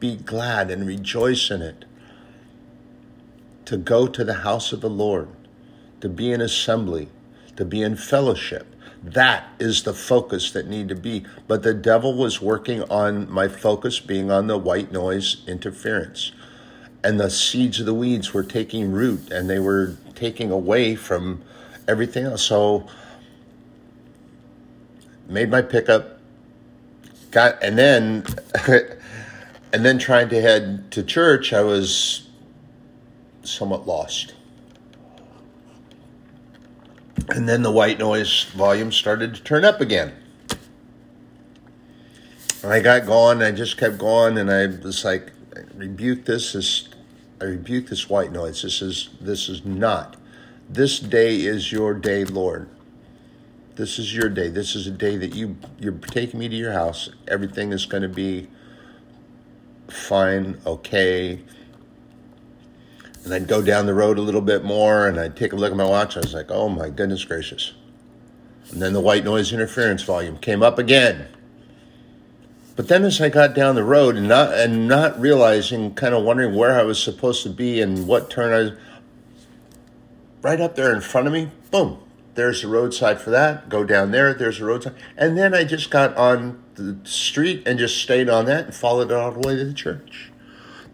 Be 0.00 0.16
glad 0.16 0.70
and 0.70 0.86
rejoice 0.86 1.50
in 1.50 1.62
it. 1.62 1.84
To 3.68 3.76
go 3.76 4.06
to 4.06 4.24
the 4.24 4.32
house 4.32 4.72
of 4.72 4.80
the 4.80 4.88
Lord, 4.88 5.28
to 6.00 6.08
be 6.08 6.32
in 6.32 6.40
assembly, 6.40 7.10
to 7.54 7.66
be 7.66 7.82
in 7.82 7.96
fellowship. 7.96 8.66
That 9.02 9.46
is 9.58 9.82
the 9.82 9.92
focus 9.92 10.50
that 10.52 10.66
need 10.66 10.88
to 10.88 10.94
be. 10.94 11.26
But 11.46 11.62
the 11.62 11.74
devil 11.74 12.14
was 12.14 12.40
working 12.40 12.82
on 12.84 13.30
my 13.30 13.46
focus 13.46 14.00
being 14.00 14.30
on 14.30 14.46
the 14.46 14.56
white 14.56 14.90
noise 14.90 15.46
interference. 15.46 16.32
And 17.04 17.20
the 17.20 17.28
seeds 17.28 17.78
of 17.78 17.84
the 17.84 17.92
weeds 17.92 18.32
were 18.32 18.42
taking 18.42 18.90
root 18.90 19.30
and 19.30 19.50
they 19.50 19.58
were 19.58 19.98
taking 20.14 20.50
away 20.50 20.94
from 20.94 21.42
everything 21.86 22.24
else. 22.24 22.44
So 22.44 22.86
made 25.28 25.50
my 25.50 25.60
pickup, 25.60 26.20
got 27.32 27.62
and 27.62 27.76
then 27.76 28.24
and 28.66 29.84
then 29.84 29.98
trying 29.98 30.30
to 30.30 30.40
head 30.40 30.90
to 30.92 31.02
church, 31.02 31.52
I 31.52 31.60
was 31.60 32.27
somewhat 33.50 33.86
lost. 33.86 34.34
And 37.30 37.48
then 37.48 37.62
the 37.62 37.70
white 37.70 37.98
noise 37.98 38.44
volume 38.44 38.92
started 38.92 39.34
to 39.34 39.42
turn 39.42 39.64
up 39.64 39.80
again. 39.80 40.14
And 42.62 42.72
I 42.72 42.80
got 42.80 43.06
going, 43.06 43.42
I 43.42 43.52
just 43.52 43.76
kept 43.76 43.98
going, 43.98 44.38
and 44.38 44.50
I 44.50 44.66
was 44.66 45.04
like, 45.04 45.32
I 45.56 45.60
rebuke 45.76 46.24
this, 46.24 46.52
this 46.52 46.88
I 47.40 47.44
rebuke 47.44 47.88
this 47.88 48.08
white 48.08 48.32
noise. 48.32 48.62
This 48.62 48.82
is 48.82 49.10
this 49.20 49.48
is 49.48 49.64
not. 49.64 50.16
This 50.68 50.98
day 50.98 51.36
is 51.36 51.70
your 51.70 51.94
day, 51.94 52.24
Lord. 52.24 52.68
This 53.76 53.98
is 53.98 54.14
your 54.14 54.28
day. 54.28 54.48
This 54.48 54.74
is 54.74 54.88
a 54.88 54.90
day 54.90 55.16
that 55.16 55.34
you 55.34 55.56
you're 55.78 55.92
taking 55.92 56.40
me 56.40 56.48
to 56.48 56.56
your 56.56 56.72
house. 56.72 57.10
Everything 57.28 57.72
is 57.72 57.86
going 57.86 58.02
to 58.02 58.08
be 58.08 58.48
fine, 59.88 60.60
okay. 60.66 61.40
And 63.24 63.34
I'd 63.34 63.48
go 63.48 63.62
down 63.62 63.86
the 63.86 63.94
road 63.94 64.18
a 64.18 64.22
little 64.22 64.40
bit 64.40 64.64
more 64.64 65.06
and 65.06 65.18
I'd 65.18 65.36
take 65.36 65.52
a 65.52 65.56
look 65.56 65.70
at 65.70 65.76
my 65.76 65.84
watch. 65.84 66.16
I 66.16 66.20
was 66.20 66.34
like, 66.34 66.50
oh 66.50 66.68
my 66.68 66.88
goodness 66.88 67.24
gracious. 67.24 67.74
And 68.70 68.82
then 68.82 68.92
the 68.92 69.00
white 69.00 69.24
noise 69.24 69.52
interference 69.52 70.02
volume 70.02 70.38
came 70.38 70.62
up 70.62 70.78
again. 70.78 71.28
But 72.76 72.86
then 72.86 73.04
as 73.04 73.20
I 73.20 73.28
got 73.28 73.54
down 73.54 73.74
the 73.74 73.82
road 73.82 74.16
and 74.16 74.28
not 74.28 74.54
and 74.54 74.86
not 74.86 75.20
realizing, 75.20 75.94
kind 75.94 76.14
of 76.14 76.22
wondering 76.22 76.54
where 76.54 76.78
I 76.78 76.84
was 76.84 77.02
supposed 77.02 77.42
to 77.42 77.50
be 77.50 77.80
and 77.80 78.06
what 78.06 78.30
turn 78.30 78.52
I 78.52 78.58
was 78.58 78.72
right 80.42 80.60
up 80.60 80.76
there 80.76 80.94
in 80.94 81.00
front 81.00 81.26
of 81.26 81.32
me, 81.32 81.50
boom, 81.72 81.98
there's 82.34 82.62
the 82.62 82.68
roadside 82.68 83.20
for 83.20 83.30
that. 83.30 83.68
Go 83.68 83.82
down 83.82 84.12
there, 84.12 84.32
there's 84.32 84.60
the 84.60 84.64
roadside. 84.64 84.94
And 85.16 85.36
then 85.36 85.54
I 85.54 85.64
just 85.64 85.90
got 85.90 86.16
on 86.16 86.62
the 86.76 86.96
street 87.02 87.64
and 87.66 87.80
just 87.80 88.00
stayed 88.00 88.28
on 88.28 88.44
that 88.44 88.66
and 88.66 88.74
followed 88.74 89.10
it 89.10 89.16
all 89.16 89.32
the 89.32 89.40
way 89.40 89.56
to 89.56 89.64
the 89.64 89.74
church. 89.74 90.27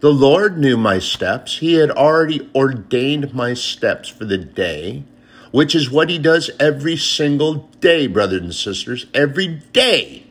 The 0.05 0.13
Lord 0.13 0.59
knew 0.59 0.77
my 0.77 0.99
steps. 0.99 1.57
He 1.57 1.73
had 1.73 1.89
already 1.89 2.47
ordained 2.53 3.33
my 3.33 3.55
steps 3.55 4.07
for 4.07 4.23
the 4.23 4.37
day, 4.37 5.03
which 5.49 5.73
is 5.73 5.89
what 5.89 6.11
He 6.11 6.19
does 6.19 6.51
every 6.59 6.95
single 6.95 7.67
day, 7.79 8.05
brothers 8.05 8.43
and 8.43 8.53
sisters, 8.53 9.07
every 9.15 9.47
day. 9.47 10.27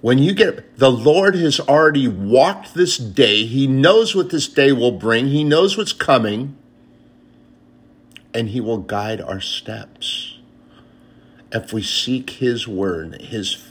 When 0.00 0.18
you 0.18 0.34
get, 0.34 0.76
the 0.78 0.90
Lord 0.90 1.36
has 1.36 1.60
already 1.60 2.08
walked 2.08 2.74
this 2.74 2.98
day. 2.98 3.46
He 3.46 3.68
knows 3.68 4.12
what 4.12 4.30
this 4.30 4.48
day 4.48 4.72
will 4.72 4.90
bring. 4.90 5.28
He 5.28 5.44
knows 5.44 5.78
what's 5.78 5.92
coming. 5.92 6.56
And 8.34 8.48
He 8.48 8.60
will 8.60 8.78
guide 8.78 9.20
our 9.20 9.40
steps. 9.40 10.36
If 11.52 11.72
we 11.72 11.84
seek 11.84 12.30
His 12.30 12.66
word, 12.66 13.20
His 13.20 13.70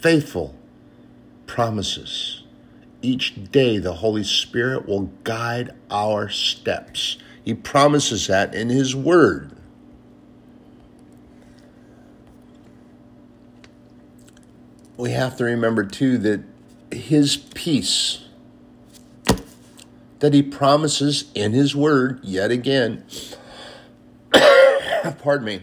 faithful 0.00 0.54
promises, 1.46 2.39
each 3.02 3.50
day 3.50 3.78
the 3.78 3.94
Holy 3.94 4.24
Spirit 4.24 4.86
will 4.86 5.12
guide 5.24 5.74
our 5.90 6.28
steps. 6.28 7.18
He 7.44 7.54
promises 7.54 8.26
that 8.26 8.54
in 8.54 8.68
His 8.68 8.94
Word. 8.94 9.52
We 14.96 15.12
have 15.12 15.36
to 15.38 15.44
remember 15.44 15.84
too 15.84 16.18
that 16.18 16.42
His 16.92 17.36
peace 17.36 18.24
that 20.18 20.34
He 20.34 20.42
promises 20.42 21.30
in 21.34 21.52
His 21.52 21.74
Word, 21.74 22.20
yet 22.22 22.50
again, 22.50 23.04
pardon 25.18 25.44
me, 25.44 25.62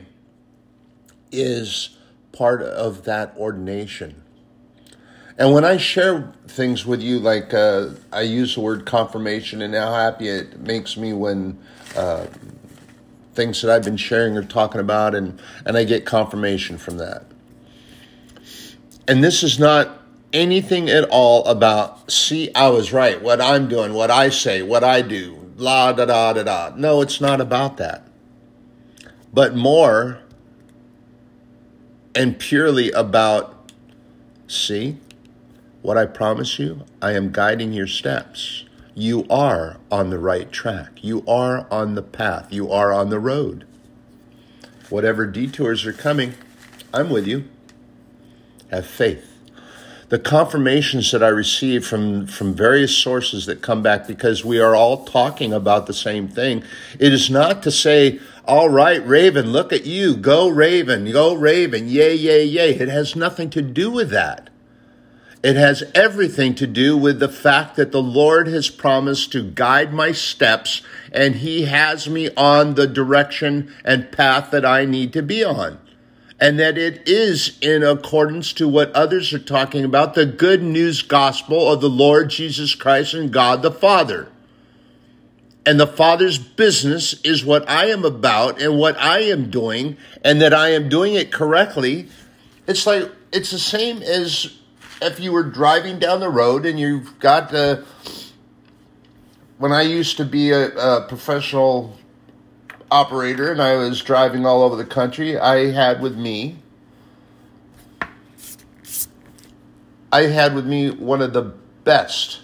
is 1.31 1.95
part 2.31 2.61
of 2.61 3.03
that 3.05 3.35
ordination. 3.37 4.23
And 5.37 5.53
when 5.53 5.63
I 5.63 5.77
share 5.77 6.33
things 6.47 6.85
with 6.85 7.01
you, 7.01 7.19
like 7.19 7.53
uh, 7.53 7.89
I 8.11 8.21
use 8.21 8.55
the 8.55 8.61
word 8.61 8.85
confirmation, 8.85 9.61
and 9.61 9.75
how 9.75 9.93
happy 9.93 10.27
it 10.27 10.59
makes 10.59 10.97
me 10.97 11.13
when 11.13 11.59
uh, 11.95 12.25
things 13.35 13.61
that 13.61 13.71
I've 13.71 13.83
been 13.83 13.97
sharing 13.97 14.35
or 14.35 14.43
talking 14.43 14.81
about, 14.81 15.13
and, 15.13 15.39
and 15.65 15.77
I 15.77 15.83
get 15.83 16.05
confirmation 16.05 16.79
from 16.79 16.97
that. 16.97 17.25
And 19.07 19.23
this 19.23 19.43
is 19.43 19.59
not 19.59 20.01
anything 20.33 20.89
at 20.89 21.07
all 21.09 21.45
about, 21.45 22.11
see, 22.11 22.53
I 22.55 22.69
was 22.69 22.91
right, 22.91 23.21
what 23.21 23.39
I'm 23.39 23.67
doing, 23.67 23.93
what 23.93 24.09
I 24.09 24.29
say, 24.29 24.63
what 24.63 24.83
I 24.83 25.03
do, 25.03 25.51
la 25.55 25.93
da 25.93 26.05
da 26.05 26.33
da 26.33 26.43
da. 26.43 26.75
No, 26.75 27.01
it's 27.01 27.21
not 27.21 27.39
about 27.39 27.77
that. 27.77 28.07
But 29.31 29.55
more 29.55 30.19
and 32.15 32.39
purely 32.39 32.91
about, 32.91 33.71
see, 34.47 34.97
what 35.81 35.97
I 35.97 36.05
promise 36.05 36.59
you, 36.59 36.85
I 37.01 37.13
am 37.13 37.31
guiding 37.31 37.73
your 37.73 37.87
steps. 37.87 38.65
You 38.95 39.25
are 39.29 39.77
on 39.91 40.09
the 40.09 40.17
right 40.17 40.51
track. 40.51 41.03
You 41.03 41.23
are 41.27 41.67
on 41.69 41.95
the 41.95 42.01
path. 42.01 42.51
You 42.51 42.71
are 42.71 42.91
on 42.91 43.09
the 43.09 43.19
road. 43.19 43.65
Whatever 44.89 45.25
detours 45.25 45.85
are 45.85 45.93
coming, 45.93 46.33
I'm 46.93 47.09
with 47.09 47.27
you. 47.27 47.45
Have 48.71 48.87
faith. 48.87 49.33
The 50.09 50.17
confirmations 50.17 51.11
that 51.11 51.21
I 51.21 51.27
receive 51.27 51.85
from, 51.85 52.27
from 52.27 52.53
various 52.53 52.95
sources 52.95 53.45
that 53.45 53.61
come 53.61 53.83
back 53.83 54.07
because 54.07 54.45
we 54.45 54.59
are 54.59 54.73
all 54.73 55.03
talking 55.03 55.53
about 55.53 55.85
the 55.85 55.93
same 55.93 56.29
thing. 56.29 56.63
It 56.97 57.11
is 57.11 57.29
not 57.29 57.61
to 57.63 57.71
say, 57.71 58.19
all 58.45 58.69
right, 58.69 59.05
Raven, 59.05 59.51
look 59.51 59.73
at 59.73 59.85
you. 59.85 60.15
Go, 60.15 60.47
Raven. 60.47 61.11
Go, 61.11 61.33
Raven. 61.33 61.89
Yay, 61.89 62.15
yay, 62.15 62.45
yay. 62.45 62.71
It 62.71 62.87
has 62.87 63.15
nothing 63.15 63.49
to 63.51 63.61
do 63.61 63.91
with 63.91 64.09
that. 64.11 64.49
It 65.43 65.55
has 65.55 65.83
everything 65.93 66.55
to 66.55 66.65
do 66.65 66.97
with 66.97 67.19
the 67.19 67.29
fact 67.29 67.75
that 67.75 67.91
the 67.91 68.01
Lord 68.01 68.47
has 68.47 68.69
promised 68.69 69.31
to 69.33 69.43
guide 69.43 69.93
my 69.93 70.11
steps 70.11 70.81
and 71.11 71.35
He 71.35 71.63
has 71.63 72.09
me 72.09 72.29
on 72.35 72.73
the 72.73 72.87
direction 72.87 73.73
and 73.85 74.11
path 74.11 74.49
that 74.51 74.65
I 74.65 74.85
need 74.85 75.13
to 75.13 75.21
be 75.21 75.43
on. 75.43 75.79
And 76.39 76.59
that 76.59 76.77
it 76.77 77.07
is 77.07 77.57
in 77.61 77.83
accordance 77.83 78.53
to 78.53 78.67
what 78.67 78.91
others 78.93 79.33
are 79.33 79.39
talking 79.39 79.83
about 79.83 80.13
the 80.13 80.25
good 80.25 80.61
news 80.61 81.01
gospel 81.01 81.71
of 81.71 81.81
the 81.81 81.89
Lord 81.89 82.29
Jesus 82.29 82.75
Christ 82.75 83.13
and 83.13 83.31
God 83.31 83.61
the 83.61 83.71
Father. 83.71 84.31
And 85.65 85.79
the 85.79 85.87
Father's 85.87 86.37
business 86.37 87.19
is 87.21 87.43
what 87.43 87.67
I 87.69 87.87
am 87.87 88.05
about 88.05 88.61
and 88.61 88.77
what 88.77 88.97
I 88.97 89.19
am 89.19 89.49
doing, 89.49 89.97
and 90.23 90.41
that 90.41 90.53
I 90.53 90.69
am 90.69 90.89
doing 90.89 91.15
it 91.15 91.31
correctly. 91.31 92.07
It's 92.67 92.87
like, 92.87 93.11
it's 93.31 93.51
the 93.51 93.59
same 93.59 94.01
as 94.01 94.57
if 95.01 95.19
you 95.19 95.31
were 95.31 95.43
driving 95.43 95.99
down 95.99 96.19
the 96.19 96.29
road 96.29 96.65
and 96.65 96.79
you've 96.79 97.19
got 97.19 97.49
the 97.49 97.85
when 99.57 99.71
I 99.71 99.81
used 99.81 100.17
to 100.17 100.25
be 100.25 100.51
a, 100.51 100.69
a, 100.75 101.07
professional 101.07 101.97
operator 102.91 103.51
and 103.51 103.59
I 103.59 103.75
was 103.75 104.03
driving 104.03 104.45
all 104.45 104.61
over 104.61 104.75
the 104.75 104.85
country, 104.85 105.37
I 105.37 105.71
had 105.71 106.01
with 106.01 106.15
me 106.15 106.59
I 110.11 110.23
had 110.23 110.55
with 110.55 110.65
me 110.65 110.89
one 110.89 111.21
of 111.21 111.33
the 111.33 111.53
best 111.83 112.41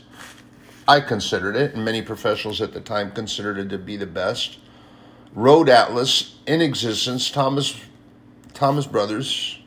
I 0.86 1.00
considered 1.00 1.55
it, 1.55 1.74
and 1.74 1.86
many 1.86 2.01
professionals 2.01 2.60
at 2.60 2.74
the 2.74 2.81
time 2.81 3.12
considered 3.12 3.57
it 3.57 3.69
to 3.69 3.77
be 3.77 3.95
the 3.95 4.05
best 4.05 4.57
road 5.33 5.69
atlas 5.69 6.36
in 6.45 6.62
existence, 6.62 7.31
Thomas 7.31 7.79
Thomas 8.53 8.86
Brothers 8.86 9.60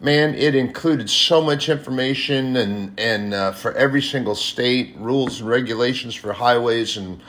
man, 0.00 0.34
it 0.34 0.54
included 0.54 1.08
so 1.08 1.40
much 1.40 1.68
information 1.68 2.56
and 2.56 2.98
and 2.98 3.34
uh, 3.34 3.52
for 3.52 3.72
every 3.72 4.02
single 4.02 4.34
state, 4.34 4.94
rules 4.98 5.40
and 5.40 5.48
regulations 5.48 6.14
for 6.14 6.32
highways 6.32 6.96
and 6.96 7.20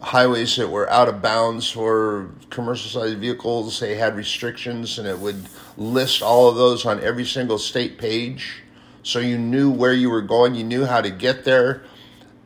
highways 0.00 0.56
that 0.56 0.68
were 0.68 0.88
out 0.90 1.08
of 1.08 1.22
bounds 1.22 1.70
for 1.70 2.30
commercial 2.50 2.90
sized 2.90 3.18
vehicles. 3.18 3.80
They 3.80 3.94
had 3.94 4.16
restrictions, 4.16 4.98
and 4.98 5.08
it 5.08 5.18
would 5.18 5.48
list 5.76 6.22
all 6.22 6.48
of 6.48 6.56
those 6.56 6.84
on 6.84 7.00
every 7.00 7.24
single 7.24 7.58
state 7.58 7.98
page, 7.98 8.62
so 9.02 9.18
you 9.18 9.38
knew 9.38 9.70
where 9.70 9.92
you 9.92 10.10
were 10.10 10.22
going. 10.22 10.54
You 10.54 10.64
knew 10.64 10.84
how 10.84 11.00
to 11.00 11.10
get 11.10 11.44
there. 11.44 11.84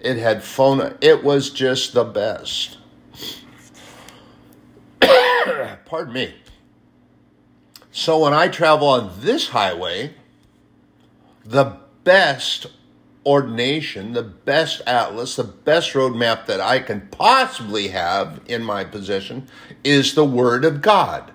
It 0.01 0.17
had 0.17 0.45
phone. 0.45 0.97
It 1.01 1.25
was 1.25 1.51
just 1.51 1.93
the 1.95 2.05
best. 2.05 2.79
Pardon 5.85 6.13
me. 6.13 6.35
So 7.99 8.21
when 8.21 8.33
I 8.33 8.47
travel 8.47 8.87
on 8.87 9.11
this 9.19 9.49
highway, 9.49 10.15
the 11.45 11.79
best 12.05 12.67
ordination, 13.27 14.13
the 14.13 14.23
best 14.23 14.83
atlas, 14.87 15.35
the 15.35 15.43
best 15.43 15.95
roadmap 15.95 16.47
that 16.47 16.61
I 16.61 16.79
can 16.79 17.09
possibly 17.11 17.89
have 17.89 18.41
in 18.47 18.63
my 18.63 18.85
possession 18.85 19.49
is 19.83 20.15
the 20.15 20.25
Word 20.25 20.65
of 20.65 20.81
God, 20.81 21.33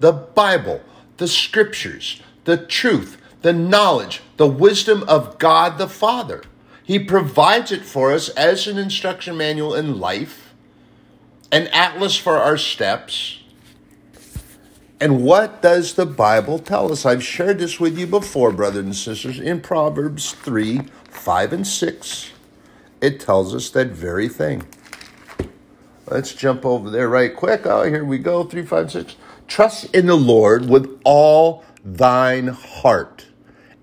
the 0.00 0.12
Bible, 0.12 0.82
the 1.16 1.26
Scriptures, 1.26 2.20
the 2.44 2.58
truth, 2.58 3.16
the 3.40 3.54
knowledge, 3.54 4.20
the 4.36 4.46
wisdom 4.46 5.04
of 5.08 5.38
God 5.38 5.78
the 5.78 5.88
Father. 5.88 6.42
He 6.84 6.98
provides 6.98 7.72
it 7.72 7.86
for 7.86 8.12
us 8.12 8.28
as 8.28 8.66
an 8.66 8.76
instruction 8.76 9.38
manual 9.38 9.74
in 9.74 9.98
life, 9.98 10.52
an 11.50 11.68
atlas 11.68 12.18
for 12.18 12.36
our 12.36 12.58
steps. 12.58 13.41
And 15.02 15.24
what 15.24 15.60
does 15.62 15.94
the 15.94 16.06
Bible 16.06 16.60
tell 16.60 16.92
us? 16.92 17.04
I've 17.04 17.24
shared 17.24 17.58
this 17.58 17.80
with 17.80 17.98
you 17.98 18.06
before, 18.06 18.52
brothers 18.52 18.84
and 18.84 18.94
sisters, 18.94 19.40
in 19.40 19.60
Proverbs 19.60 20.30
3 20.30 20.82
5 21.10 21.52
and 21.52 21.66
6. 21.66 22.30
It 23.00 23.18
tells 23.18 23.52
us 23.52 23.68
that 23.70 23.88
very 23.88 24.28
thing. 24.28 24.62
Let's 26.06 26.32
jump 26.32 26.64
over 26.64 26.88
there 26.88 27.08
right 27.08 27.34
quick. 27.34 27.66
Oh, 27.66 27.82
here 27.82 28.04
we 28.04 28.18
go. 28.18 28.44
3, 28.44 28.64
5, 28.64 28.92
6. 28.92 29.16
Trust 29.48 29.92
in 29.92 30.06
the 30.06 30.14
Lord 30.14 30.68
with 30.68 31.00
all 31.04 31.64
thine 31.84 32.46
heart, 32.46 33.26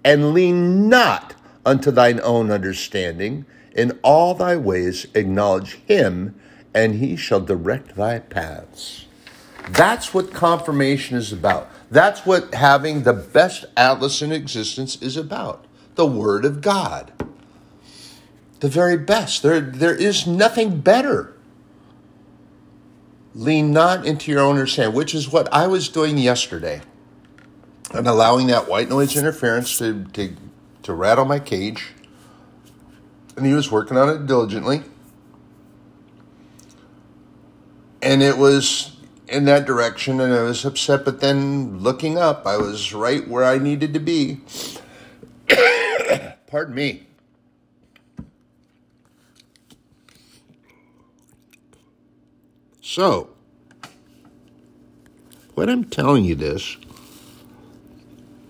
and 0.05 0.33
lean 0.33 0.87
not 0.87 1.35
unto 1.65 1.91
thine 1.91 2.21
own 2.23 2.49
understanding. 2.49 3.45
In 3.75 3.99
all 4.03 4.35
thy 4.35 4.55
ways 4.55 5.05
acknowledge 5.13 5.79
him, 5.85 6.39
and 6.73 6.95
he 6.95 7.17
shall 7.17 7.41
direct 7.41 7.97
thy 7.97 8.19
paths. 8.19 9.07
That's 9.69 10.13
what 10.13 10.33
confirmation 10.33 11.17
is 11.17 11.31
about. 11.33 11.69
That's 11.91 12.25
what 12.25 12.53
having 12.53 13.03
the 13.03 13.13
best 13.13 13.65
atlas 13.75 14.21
in 14.21 14.31
existence 14.31 15.01
is 15.01 15.17
about 15.17 15.65
the 15.95 16.05
Word 16.05 16.45
of 16.45 16.61
God. 16.61 17.11
The 18.59 18.69
very 18.69 18.97
best. 18.97 19.43
There, 19.43 19.59
there 19.59 19.95
is 19.95 20.25
nothing 20.25 20.81
better. 20.81 21.33
Lean 23.35 23.71
not 23.71 24.05
into 24.05 24.31
your 24.31 24.41
own 24.41 24.51
understanding, 24.51 24.95
which 24.95 25.13
is 25.13 25.31
what 25.31 25.51
I 25.53 25.67
was 25.67 25.89
doing 25.89 26.17
yesterday. 26.17 26.81
And 27.93 28.07
allowing 28.07 28.47
that 28.47 28.67
white 28.67 28.89
noise 28.89 29.15
interference 29.17 29.77
to, 29.79 30.05
to 30.13 30.35
to 30.83 30.93
rattle 30.95 31.25
my 31.25 31.39
cage. 31.39 31.93
And 33.37 33.45
he 33.45 33.53
was 33.53 33.71
working 33.71 33.95
on 33.95 34.09
it 34.09 34.25
diligently. 34.25 34.83
And 38.01 38.23
it 38.23 38.37
was 38.37 38.97
in 39.29 39.45
that 39.45 39.65
direction, 39.65 40.19
and 40.19 40.33
I 40.33 40.41
was 40.43 40.65
upset. 40.65 41.05
But 41.05 41.21
then 41.21 41.79
looking 41.79 42.17
up, 42.17 42.45
I 42.45 42.57
was 42.57 42.93
right 42.93 43.27
where 43.27 43.43
I 43.43 43.57
needed 43.57 43.93
to 43.93 43.99
be. 43.99 44.41
Pardon 46.47 46.75
me. 46.75 47.03
So, 52.81 53.29
what 55.53 55.69
I'm 55.69 55.83
telling 55.83 56.25
you 56.25 56.33
this 56.33 56.77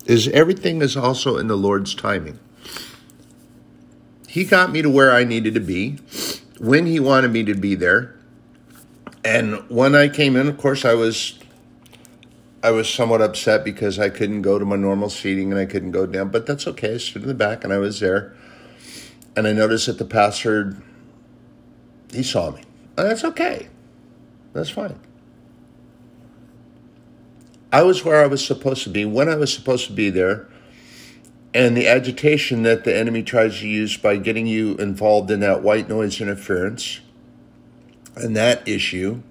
is 0.06 0.28
everything 0.30 0.82
is 0.82 0.96
also 0.96 1.38
in 1.38 1.48
the 1.48 1.58
Lord's 1.58 1.94
timing. 1.94 2.40
He 4.28 4.46
got 4.46 4.72
me 4.72 4.82
to 4.82 4.90
where 4.90 5.12
I 5.12 5.24
needed 5.24 5.56
to 5.56 5.60
be 5.60 5.98
when 6.60 6.86
he 6.86 7.00
wanted 7.00 7.32
me 7.32 7.44
to 7.44 7.54
be 7.54 7.76
there. 7.76 8.19
And 9.24 9.70
when 9.70 9.96
I 9.96 10.08
came 10.08 10.36
in, 10.36 10.48
of 10.48 10.58
course, 10.58 10.86
I 10.86 10.94
was 10.94 11.38
I 12.62 12.72
was 12.72 12.90
somewhat 12.90 13.22
upset 13.22 13.64
because 13.64 14.00
I 14.00 14.10
couldn't 14.10 14.42
go 14.42 14.60
to 14.60 14.66
my 14.66 14.76
normal 14.76 15.10
seating 15.10 15.52
and 15.52 15.60
I 15.60 15.66
couldn't 15.66 15.92
go 15.92 16.06
down, 16.06 16.30
but 16.30 16.46
that's 16.46 16.68
okay. 16.68 16.96
I 16.96 16.98
stood 16.98 17.22
in 17.22 17.28
the 17.28 17.34
back 17.34 17.64
and 17.64 17.72
I 17.72 17.78
was 17.78 18.00
there. 18.00 18.36
And 19.36 19.48
I 19.48 19.54
noticed 19.54 19.86
that 19.86 19.98
the 19.98 20.06
pastor 20.06 20.76
he 22.12 22.24
saw 22.24 22.52
me. 22.52 22.64
And 22.98 23.10
that's 23.10 23.24
okay. 23.24 23.70
That's 24.54 24.70
fine. 24.70 25.00
I 27.72 27.84
was 27.84 28.04
where 28.04 28.22
I 28.22 28.28
was 28.28 28.46
supposed 28.46 28.84
to 28.84 28.90
be 28.90 29.06
when 29.06 29.30
I 29.30 29.36
was 29.36 29.54
supposed 29.54 29.88
to 29.88 29.94
be 29.94 30.10
there. 30.10 30.48
And 31.54 31.78
the 31.78 31.88
agitation 31.88 32.64
that 32.64 32.84
the 32.84 32.96
enemy 32.96 33.24
tries 33.24 33.60
to 33.60 33.67
use 33.67 33.96
by 33.96 34.17
getting 34.17 34.48
you 34.48 34.76
involved 34.76 35.32
in 35.32 35.39
that 35.39 35.63
white 35.63 35.88
noise 35.88 36.20
interference 36.20 37.00
and 38.19 38.36
that 38.36 38.67
issue. 38.67 39.21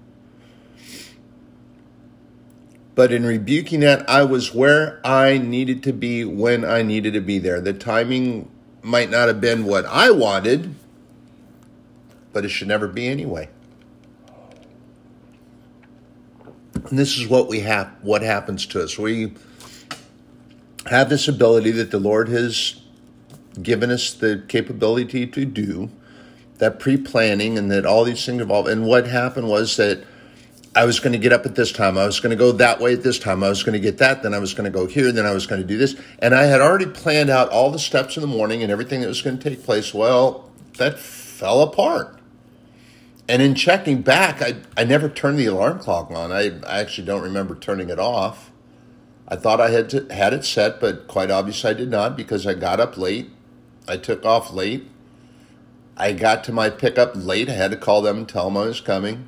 But 2.95 3.13
in 3.13 3.25
rebuking 3.25 3.79
that, 3.81 4.09
I 4.09 4.23
was 4.23 4.53
where 4.53 4.99
I 5.05 5.37
needed 5.37 5.83
to 5.83 5.93
be 5.93 6.25
when 6.25 6.65
I 6.65 6.81
needed 6.81 7.13
to 7.13 7.21
be 7.21 7.39
there. 7.39 7.61
The 7.61 7.73
timing 7.73 8.51
might 8.81 9.09
not 9.09 9.27
have 9.27 9.39
been 9.39 9.63
what 9.63 9.85
I 9.85 10.11
wanted, 10.11 10.75
but 12.33 12.43
it 12.43 12.49
should 12.49 12.67
never 12.67 12.87
be 12.87 13.07
anyway. 13.07 13.49
And 16.89 16.97
this 16.97 17.17
is 17.17 17.27
what 17.27 17.47
we 17.47 17.61
have 17.61 17.89
what 18.01 18.21
happens 18.21 18.65
to 18.67 18.83
us. 18.83 18.97
We 18.97 19.33
have 20.87 21.09
this 21.09 21.27
ability 21.27 21.71
that 21.71 21.91
the 21.91 21.99
Lord 21.99 22.29
has 22.29 22.81
given 23.61 23.91
us 23.91 24.13
the 24.13 24.43
capability 24.47 25.27
to 25.27 25.45
do, 25.45 25.89
that 26.59 26.79
pre-planning 26.79 27.57
and 27.57 27.71
that 27.71 27.85
all 27.85 28.03
these 28.03 28.25
things 28.25 28.41
involved. 28.41 28.69
And 28.69 28.85
what 28.85 29.07
happened 29.07 29.47
was 29.49 29.77
that 29.77 30.03
I 30.75 30.85
was 30.85 30.99
going 30.99 31.13
to 31.13 31.19
get 31.19 31.33
up 31.33 31.45
at 31.45 31.55
this 31.55 31.71
time. 31.71 31.97
I 31.97 32.05
was 32.05 32.19
going 32.19 32.29
to 32.29 32.35
go 32.35 32.51
that 32.53 32.79
way 32.79 32.93
at 32.93 33.01
this 33.01 33.17
time. 33.17 33.43
I 33.43 33.49
was 33.49 33.63
going 33.63 33.73
to 33.73 33.79
get 33.79 33.97
that. 33.97 34.21
Then 34.21 34.33
I 34.33 34.39
was 34.39 34.53
going 34.53 34.71
to 34.71 34.77
go 34.77 34.85
here. 34.85 35.11
Then 35.11 35.25
I 35.25 35.33
was 35.33 35.47
going 35.47 35.61
to 35.61 35.67
do 35.67 35.77
this. 35.77 35.95
And 36.19 36.35
I 36.35 36.43
had 36.43 36.61
already 36.61 36.85
planned 36.85 37.29
out 37.29 37.49
all 37.49 37.71
the 37.71 37.79
steps 37.79 38.17
in 38.17 38.21
the 38.21 38.27
morning 38.27 38.61
and 38.61 38.71
everything 38.71 39.01
that 39.01 39.07
was 39.07 39.21
going 39.21 39.39
to 39.39 39.49
take 39.49 39.63
place. 39.63 39.93
Well, 39.93 40.49
that 40.77 40.99
fell 40.99 41.61
apart. 41.61 42.19
And 43.27 43.41
in 43.41 43.55
checking 43.55 44.01
back, 44.01 44.41
I, 44.41 44.55
I 44.75 44.83
never 44.83 45.07
turned 45.07 45.39
the 45.39 45.45
alarm 45.45 45.79
clock 45.79 46.11
on. 46.11 46.31
I, 46.31 46.59
I 46.67 46.79
actually 46.81 47.05
don't 47.05 47.21
remember 47.21 47.55
turning 47.55 47.89
it 47.89 47.99
off. 47.99 48.51
I 49.27 49.35
thought 49.35 49.61
I 49.61 49.69
had 49.69 49.89
to, 49.91 50.13
had 50.13 50.33
it 50.33 50.43
set, 50.43 50.79
but 50.79 51.07
quite 51.07 51.29
obviously 51.29 51.69
I 51.69 51.73
did 51.73 51.89
not 51.89 52.17
because 52.17 52.47
I 52.47 52.55
got 52.55 52.79
up 52.79 52.97
late. 52.97 53.29
I 53.87 53.97
took 53.97 54.25
off 54.25 54.51
late. 54.51 54.89
I 55.99 56.13
got 56.13 56.43
to 56.45 56.53
my 56.53 56.69
pickup 56.69 57.11
late. 57.15 57.49
I 57.49 57.53
had 57.53 57.71
to 57.71 57.77
call 57.77 58.01
them 58.01 58.17
and 58.19 58.29
tell 58.29 58.45
them 58.45 58.57
I 58.57 58.65
was 58.65 58.81
coming. 58.81 59.27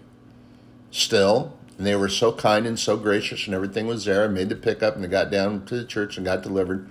Still, 0.90 1.58
and 1.78 1.86
they 1.86 1.96
were 1.96 2.10
so 2.10 2.32
kind 2.32 2.66
and 2.66 2.80
so 2.80 2.98
gracious, 2.98 3.46
and 3.46 3.54
everything 3.54 3.88
was 3.88 4.06
there. 4.06 4.24
I 4.24 4.28
made 4.28 4.50
the 4.50 4.56
pickup 4.56 4.96
and 4.96 5.06
I 5.06 5.08
got 5.08 5.30
down 5.30 5.66
to 5.66 5.76
the 5.76 5.86
church 5.86 6.18
and 6.18 6.26
got 6.26 6.44
delivered 6.44 6.90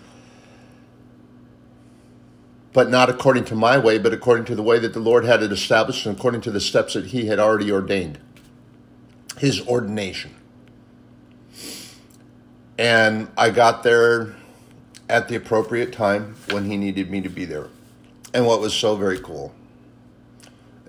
but 2.73 2.89
not 2.89 3.11
according 3.11 3.45
to 3.47 3.55
my 3.55 3.79
way, 3.79 3.99
but 3.99 4.13
according 4.13 4.45
to 4.47 4.55
the 4.55 4.63
way 4.63 4.79
that 4.79 4.93
the 4.93 5.01
Lord 5.01 5.25
had 5.25 5.43
it 5.43 5.51
established 5.51 6.07
and 6.07 6.17
according 6.17 6.41
to 6.43 6.51
the 6.51 6.61
steps 6.61 6.95
that 6.95 7.07
He 7.07 7.27
had 7.27 7.39
already 7.39 7.71
ordained. 7.73 8.19
His 9.39 9.67
ordination. 9.67 10.35
And 12.79 13.29
I 13.37 13.51
got 13.51 13.83
there 13.83 14.37
at 15.09 15.29
the 15.29 15.35
appropriate 15.35 15.93
time 15.93 16.37
when 16.51 16.67
He 16.67 16.77
needed 16.77 17.11
me 17.11 17.21
to 17.23 17.29
be 17.29 17.45
there. 17.45 17.69
And 18.33 18.47
what 18.47 18.61
was 18.61 18.73
so 18.73 18.95
very 18.95 19.19
cool 19.19 19.53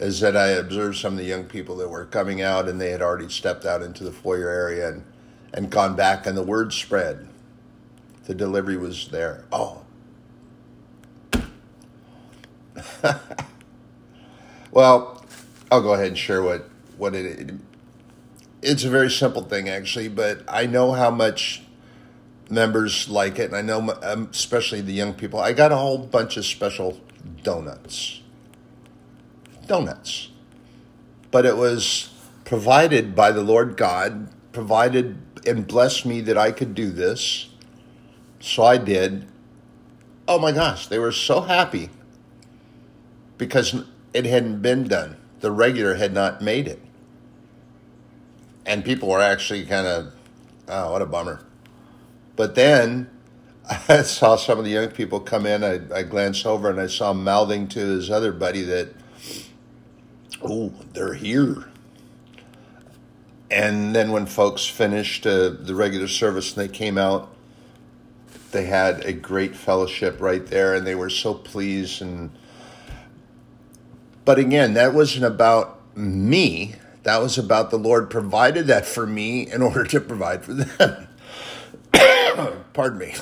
is 0.01 0.19
that 0.19 0.35
I 0.35 0.47
observed 0.47 0.97
some 0.97 1.13
of 1.13 1.19
the 1.19 1.25
young 1.25 1.45
people 1.45 1.77
that 1.77 1.87
were 1.87 2.05
coming 2.05 2.41
out 2.41 2.67
and 2.67 2.81
they 2.81 2.89
had 2.89 3.01
already 3.01 3.29
stepped 3.29 3.65
out 3.65 3.81
into 3.81 4.03
the 4.03 4.11
foyer 4.11 4.49
area 4.49 4.89
and, 4.89 5.03
and 5.53 5.69
gone 5.69 5.95
back, 5.95 6.25
and 6.25 6.35
the 6.35 6.43
word 6.43 6.73
spread. 6.73 7.27
The 8.25 8.35
delivery 8.35 8.77
was 8.77 9.09
there. 9.09 9.45
Oh, 9.51 9.81
well, 14.71 15.23
I'll 15.71 15.81
go 15.81 15.93
ahead 15.93 16.07
and 16.07 16.17
share 16.17 16.41
what 16.41 16.69
what 16.97 17.15
it. 17.15 17.53
It's 18.61 18.83
a 18.83 18.89
very 18.89 19.09
simple 19.09 19.41
thing, 19.43 19.69
actually, 19.69 20.07
but 20.07 20.43
I 20.47 20.67
know 20.67 20.91
how 20.91 21.09
much 21.09 21.63
members 22.49 23.09
like 23.09 23.39
it, 23.39 23.45
and 23.51 23.55
I 23.55 23.61
know 23.61 23.97
um, 24.03 24.29
especially 24.31 24.81
the 24.81 24.93
young 24.93 25.13
people. 25.13 25.39
I 25.39 25.53
got 25.53 25.71
a 25.71 25.77
whole 25.77 25.97
bunch 25.97 26.37
of 26.37 26.45
special 26.45 26.99
donuts, 27.43 28.20
donuts, 29.67 30.29
but 31.31 31.45
it 31.45 31.57
was 31.57 32.09
provided 32.45 33.15
by 33.15 33.31
the 33.31 33.41
Lord 33.41 33.77
God, 33.77 34.29
provided 34.51 35.17
and 35.47 35.67
blessed 35.67 36.05
me 36.05 36.21
that 36.21 36.37
I 36.37 36.51
could 36.51 36.75
do 36.75 36.91
this. 36.91 37.49
So 38.39 38.63
I 38.63 38.77
did. 38.77 39.27
Oh 40.27 40.39
my 40.39 40.51
gosh, 40.51 40.87
they 40.87 40.99
were 40.99 41.11
so 41.11 41.41
happy 41.41 41.89
because 43.37 43.83
it 44.13 44.25
hadn't 44.25 44.61
been 44.61 44.87
done. 44.87 45.17
The 45.39 45.51
regular 45.51 45.95
had 45.95 46.13
not 46.13 46.41
made 46.41 46.67
it. 46.67 46.81
And 48.65 48.85
people 48.85 49.09
were 49.09 49.21
actually 49.21 49.65
kind 49.65 49.87
of, 49.87 50.13
oh, 50.67 50.91
what 50.91 51.01
a 51.01 51.05
bummer. 51.05 51.43
But 52.35 52.55
then 52.55 53.09
I 53.89 54.03
saw 54.03 54.35
some 54.35 54.59
of 54.59 54.65
the 54.65 54.71
young 54.71 54.89
people 54.89 55.19
come 55.19 55.45
in. 55.45 55.63
I, 55.63 55.79
I 55.93 56.03
glanced 56.03 56.45
over 56.45 56.69
and 56.69 56.79
I 56.79 56.87
saw 56.87 57.11
him 57.11 57.23
mouthing 57.23 57.67
to 57.69 57.79
his 57.79 58.11
other 58.11 58.31
buddy 58.31 58.61
that, 58.63 58.93
oh, 60.43 60.73
they're 60.93 61.13
here. 61.13 61.65
And 63.49 63.93
then 63.93 64.11
when 64.11 64.25
folks 64.25 64.65
finished 64.65 65.27
uh, 65.27 65.49
the 65.49 65.75
regular 65.75 66.07
service 66.07 66.55
and 66.55 66.69
they 66.69 66.73
came 66.73 66.97
out, 66.97 67.35
they 68.51 68.65
had 68.65 69.03
a 69.05 69.13
great 69.13 69.55
fellowship 69.55 70.21
right 70.21 70.45
there 70.45 70.73
and 70.73 70.85
they 70.85 70.95
were 70.95 71.09
so 71.09 71.33
pleased 71.33 72.01
and 72.01 72.31
But 74.23 74.39
again, 74.39 74.73
that 74.75 74.93
wasn't 74.93 75.25
about 75.25 75.79
me. 75.97 76.75
That 77.03 77.21
was 77.21 77.37
about 77.37 77.71
the 77.71 77.77
Lord 77.79 78.09
provided 78.09 78.67
that 78.67 78.85
for 78.85 79.05
me 79.07 79.51
in 79.51 79.61
order 79.61 79.83
to 79.85 79.99
provide 79.99 80.45
for 80.45 80.53
them. 80.53 81.07
Pardon 82.73 82.99
me. 82.99 83.13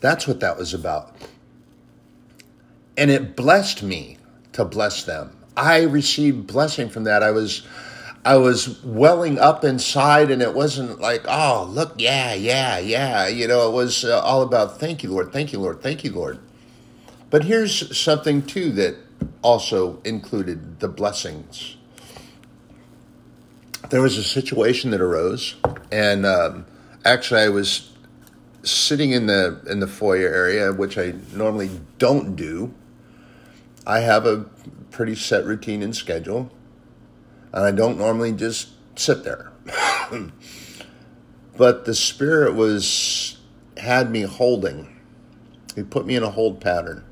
That's 0.00 0.26
what 0.26 0.40
that 0.40 0.56
was 0.56 0.72
about. 0.72 1.14
And 2.96 3.10
it 3.10 3.36
blessed 3.36 3.82
me 3.82 4.18
to 4.52 4.64
bless 4.64 5.02
them. 5.02 5.36
I 5.56 5.82
received 5.82 6.46
blessing 6.46 6.88
from 6.88 7.04
that. 7.04 7.22
I 7.22 7.30
was 7.30 7.66
I 8.24 8.36
was 8.36 8.82
welling 8.82 9.38
up 9.38 9.64
inside 9.64 10.30
and 10.30 10.40
it 10.40 10.54
wasn't 10.54 11.00
like, 11.00 11.24
"Oh, 11.28 11.68
look, 11.70 11.94
yeah, 11.98 12.34
yeah, 12.34 12.78
yeah." 12.78 13.26
You 13.28 13.46
know, 13.46 13.68
it 13.68 13.72
was 13.72 14.04
uh, 14.04 14.20
all 14.20 14.42
about 14.42 14.80
thank 14.80 15.02
you, 15.02 15.10
Lord. 15.10 15.32
Thank 15.32 15.52
you, 15.52 15.60
Lord. 15.60 15.82
Thank 15.82 16.04
you, 16.04 16.12
Lord. 16.12 16.38
But 17.30 17.44
here's 17.44 17.96
something 17.96 18.42
too 18.42 18.72
that 18.72 18.96
also 19.42 20.00
included 20.04 20.80
the 20.80 20.88
blessings. 20.88 21.76
There 23.90 24.00
was 24.00 24.16
a 24.16 24.24
situation 24.24 24.90
that 24.92 25.00
arose, 25.00 25.56
and 25.92 26.24
um, 26.24 26.66
actually, 27.04 27.42
I 27.42 27.48
was 27.50 27.90
sitting 28.62 29.12
in 29.12 29.26
the 29.26 29.60
in 29.68 29.80
the 29.80 29.86
foyer 29.86 30.28
area, 30.28 30.72
which 30.72 30.96
I 30.96 31.14
normally 31.34 31.70
don't 31.98 32.34
do. 32.34 32.72
I 33.86 34.00
have 34.00 34.24
a 34.24 34.46
pretty 34.94 35.14
set 35.14 35.44
routine 35.44 35.82
and 35.82 35.94
schedule, 35.94 36.50
and 37.52 37.64
I 37.64 37.70
don't 37.70 37.98
normally 37.98 38.32
just 38.32 38.70
sit 38.96 39.24
there. 39.24 39.52
but 41.56 41.84
the 41.84 41.94
spirit 41.94 42.54
was 42.54 43.38
had 43.76 44.10
me 44.10 44.22
holding. 44.22 45.00
He 45.74 45.82
put 45.82 46.06
me 46.06 46.16
in 46.16 46.22
a 46.22 46.30
hold 46.30 46.60
pattern 46.60 47.04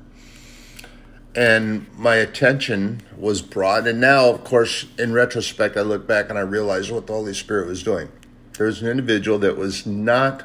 and 1.35 1.87
my 1.97 2.15
attention 2.15 3.01
was 3.17 3.41
brought. 3.41 3.87
And 3.87 3.99
now, 3.99 4.29
of 4.29 4.43
course, 4.43 4.85
in 4.99 5.13
retrospect, 5.13 5.77
I 5.77 5.81
look 5.81 6.07
back 6.07 6.29
and 6.29 6.37
I 6.37 6.41
realize 6.41 6.91
what 6.91 7.07
the 7.07 7.13
Holy 7.13 7.33
Spirit 7.33 7.67
was 7.67 7.81
doing. 7.81 8.09
There 8.57 8.67
was 8.67 8.81
an 8.81 8.87
individual 8.87 9.39
that 9.39 9.57
was 9.57 9.85
not, 9.85 10.43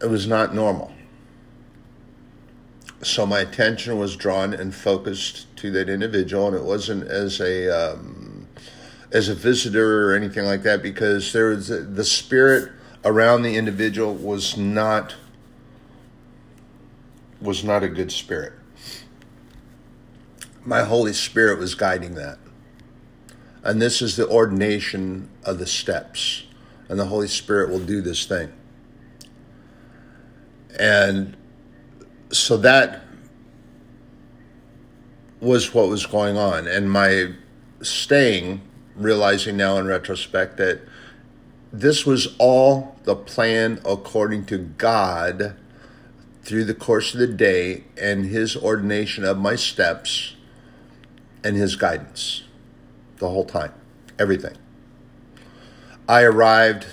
it 0.00 0.08
was 0.08 0.26
not 0.26 0.54
normal. 0.54 0.92
So 3.02 3.26
my 3.26 3.40
attention 3.40 3.98
was 3.98 4.16
drawn 4.16 4.54
and 4.54 4.74
focused 4.74 5.46
to 5.58 5.70
that 5.72 5.88
individual, 5.88 6.48
and 6.48 6.56
it 6.56 6.64
wasn't 6.64 7.08
as 7.08 7.40
a 7.40 7.68
um, 7.68 8.46
as 9.12 9.28
a 9.28 9.34
visitor 9.34 10.08
or 10.10 10.14
anything 10.14 10.44
like 10.44 10.62
that, 10.62 10.82
because 10.82 11.32
there 11.32 11.50
was 11.50 11.70
a, 11.70 11.80
the 11.80 12.04
spirit 12.04 12.72
around 13.04 13.42
the 13.42 13.56
individual 13.56 14.14
was 14.14 14.56
not 14.56 15.14
was 17.40 17.62
not 17.62 17.82
a 17.82 17.88
good 17.88 18.10
spirit 18.10 18.52
my 20.68 20.82
Holy 20.82 21.14
Spirit 21.14 21.58
was 21.58 21.74
guiding 21.74 22.14
that. 22.16 22.38
And 23.62 23.80
this 23.80 24.02
is 24.02 24.16
the 24.16 24.28
ordination 24.28 25.30
of 25.42 25.58
the 25.58 25.66
steps. 25.66 26.44
And 26.90 26.98
the 26.98 27.06
Holy 27.06 27.26
Spirit 27.26 27.70
will 27.70 27.80
do 27.80 28.02
this 28.02 28.26
thing. 28.26 28.52
And 30.78 31.36
so 32.30 32.58
that 32.58 33.02
was 35.40 35.72
what 35.74 35.88
was 35.88 36.06
going 36.06 36.36
on. 36.36 36.66
And 36.66 36.90
my 36.90 37.32
staying, 37.82 38.60
realizing 38.96 39.56
now 39.56 39.76
in 39.76 39.86
retrospect 39.86 40.56
that 40.56 40.80
this 41.72 42.04
was 42.06 42.34
all 42.38 42.96
the 43.04 43.14
plan 43.14 43.80
according 43.84 44.46
to 44.46 44.58
God 44.58 45.56
through 46.42 46.64
the 46.64 46.74
course 46.74 47.12
of 47.12 47.20
the 47.20 47.26
day 47.26 47.84
and 48.00 48.26
His 48.26 48.56
ordination 48.56 49.24
of 49.24 49.38
my 49.38 49.54
steps 49.54 50.34
and 51.44 51.56
his 51.56 51.76
guidance 51.76 52.42
the 53.18 53.28
whole 53.28 53.44
time, 53.44 53.72
everything. 54.18 54.56
I 56.08 56.22
arrived 56.22 56.86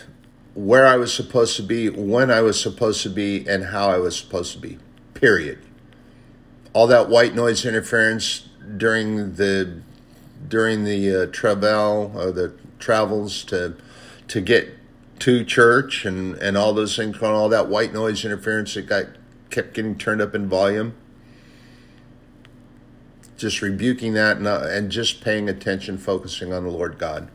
where 0.54 0.88
I 0.88 0.96
was 0.96 1.14
supposed 1.14 1.56
to 1.58 1.64
be, 1.64 1.90
when 1.90 2.32
I 2.32 2.42
was 2.42 2.60
supposed 2.60 3.04
to 3.04 3.10
be, 3.10 3.48
and 3.48 3.66
how 3.66 3.90
I 3.90 3.98
was 3.98 4.18
supposed 4.18 4.54
to 4.54 4.60
be. 4.60 4.78
Period. 5.14 5.60
All 6.76 6.88
that 6.88 7.10
white 7.10 7.34
noise 7.34 7.66
interference 7.66 8.48
during 8.78 9.36
the 9.36 9.82
during 10.48 10.84
the 10.84 11.24
uh, 11.24 11.26
travel 11.28 12.12
or 12.16 12.32
the 12.32 12.54
travels 12.78 13.44
to 13.46 13.76
to 14.28 14.42
get 14.42 14.70
to 15.20 15.44
church 15.44 16.06
and 16.06 16.36
and 16.36 16.58
all 16.58 16.74
those 16.74 16.96
things, 16.96 17.20
all 17.22 17.50
that 17.50 17.68
white 17.70 17.94
noise 17.94 18.26
interference 18.26 18.74
that 18.76 18.88
got 18.88 19.06
kept 19.50 19.74
getting 19.74 19.98
turned 19.98 20.22
up 20.22 20.36
in 20.36 20.48
volume 20.48 20.94
just 23.38 23.62
rebuking 23.62 24.14
that 24.14 24.38
and, 24.38 24.48
uh, 24.48 24.66
and 24.70 24.90
just 24.90 25.22
paying 25.22 25.50
attention, 25.50 25.98
focusing 25.98 26.54
on 26.54 26.64
the 26.64 26.70
Lord 26.70 26.98
God. 26.98 27.30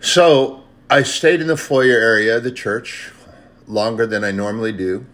So 0.00 0.64
I 0.90 1.02
stayed 1.02 1.40
in 1.40 1.46
the 1.46 1.56
foyer 1.56 1.98
area 1.98 2.36
of 2.36 2.44
the 2.44 2.52
church 2.52 3.10
longer 3.66 4.06
than 4.06 4.22
I 4.22 4.30
normally 4.30 4.72
do. 4.72 5.06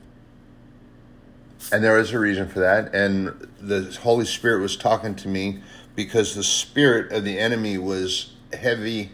And 1.72 1.84
there 1.84 1.96
was 1.96 2.12
a 2.12 2.18
reason 2.18 2.48
for 2.48 2.60
that. 2.60 2.94
And 2.94 3.48
the 3.60 3.96
Holy 4.02 4.24
Spirit 4.24 4.60
was 4.60 4.76
talking 4.76 5.14
to 5.16 5.28
me 5.28 5.62
because 5.94 6.34
the 6.34 6.44
spirit 6.44 7.12
of 7.12 7.24
the 7.24 7.38
enemy 7.38 7.78
was 7.78 8.32
heavy, 8.52 9.10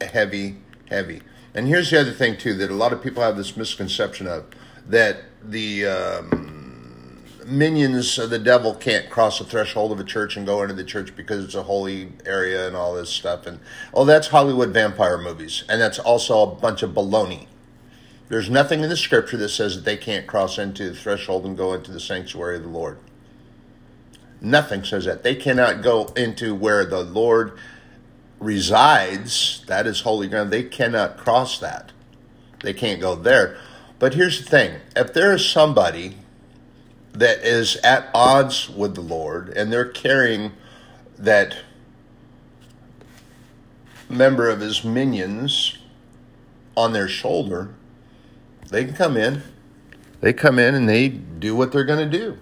heavy, 0.00 0.56
heavy. 0.88 1.22
And 1.54 1.66
here's 1.66 1.90
the 1.90 2.00
other 2.00 2.12
thing, 2.12 2.38
too, 2.38 2.54
that 2.54 2.70
a 2.70 2.74
lot 2.74 2.92
of 2.92 3.02
people 3.02 3.22
have 3.22 3.36
this 3.36 3.56
misconception 3.56 4.26
of 4.26 4.46
that 4.88 5.22
the. 5.44 5.86
Um, 5.86 6.62
minions 7.46 8.18
of 8.18 8.30
the 8.30 8.38
devil 8.38 8.74
can't 8.74 9.08
cross 9.10 9.38
the 9.38 9.44
threshold 9.44 9.92
of 9.92 10.00
a 10.00 10.04
church 10.04 10.36
and 10.36 10.46
go 10.46 10.62
into 10.62 10.74
the 10.74 10.84
church 10.84 11.14
because 11.16 11.44
it's 11.44 11.54
a 11.54 11.62
holy 11.62 12.12
area 12.24 12.66
and 12.66 12.76
all 12.76 12.94
this 12.94 13.10
stuff. 13.10 13.46
And 13.46 13.60
oh, 13.94 14.04
that's 14.04 14.28
Hollywood 14.28 14.70
vampire 14.70 15.18
movies, 15.18 15.64
and 15.68 15.80
that's 15.80 15.98
also 15.98 16.42
a 16.42 16.54
bunch 16.54 16.82
of 16.82 16.90
baloney. 16.90 17.46
There's 18.32 18.48
nothing 18.48 18.82
in 18.82 18.88
the 18.88 18.96
scripture 18.96 19.36
that 19.36 19.50
says 19.50 19.74
that 19.74 19.84
they 19.84 19.98
can't 19.98 20.26
cross 20.26 20.56
into 20.56 20.88
the 20.88 20.96
threshold 20.96 21.44
and 21.44 21.54
go 21.54 21.74
into 21.74 21.92
the 21.92 22.00
sanctuary 22.00 22.56
of 22.56 22.62
the 22.62 22.70
Lord. 22.70 22.96
Nothing 24.40 24.84
says 24.84 25.04
that. 25.04 25.22
They 25.22 25.34
cannot 25.34 25.82
go 25.82 26.06
into 26.16 26.54
where 26.54 26.86
the 26.86 27.02
Lord 27.02 27.58
resides. 28.40 29.62
That 29.66 29.86
is 29.86 30.00
holy 30.00 30.28
ground. 30.28 30.50
They 30.50 30.62
cannot 30.62 31.18
cross 31.18 31.58
that. 31.58 31.92
They 32.62 32.72
can't 32.72 33.02
go 33.02 33.16
there. 33.16 33.58
But 33.98 34.14
here's 34.14 34.42
the 34.42 34.48
thing 34.48 34.80
if 34.96 35.12
there 35.12 35.34
is 35.34 35.44
somebody 35.46 36.16
that 37.12 37.40
is 37.40 37.76
at 37.84 38.08
odds 38.14 38.70
with 38.70 38.94
the 38.94 39.02
Lord 39.02 39.50
and 39.50 39.70
they're 39.70 39.84
carrying 39.84 40.52
that 41.18 41.58
member 44.08 44.48
of 44.48 44.60
his 44.60 44.82
minions 44.82 45.76
on 46.74 46.94
their 46.94 47.08
shoulder, 47.08 47.74
they 48.72 48.84
can 48.84 48.94
come 48.94 49.16
in. 49.16 49.42
They 50.20 50.32
come 50.32 50.58
in 50.58 50.74
and 50.74 50.88
they 50.88 51.08
do 51.08 51.54
what 51.54 51.72
they're 51.72 51.84
going 51.84 52.10
to 52.10 52.18
do. 52.18 52.38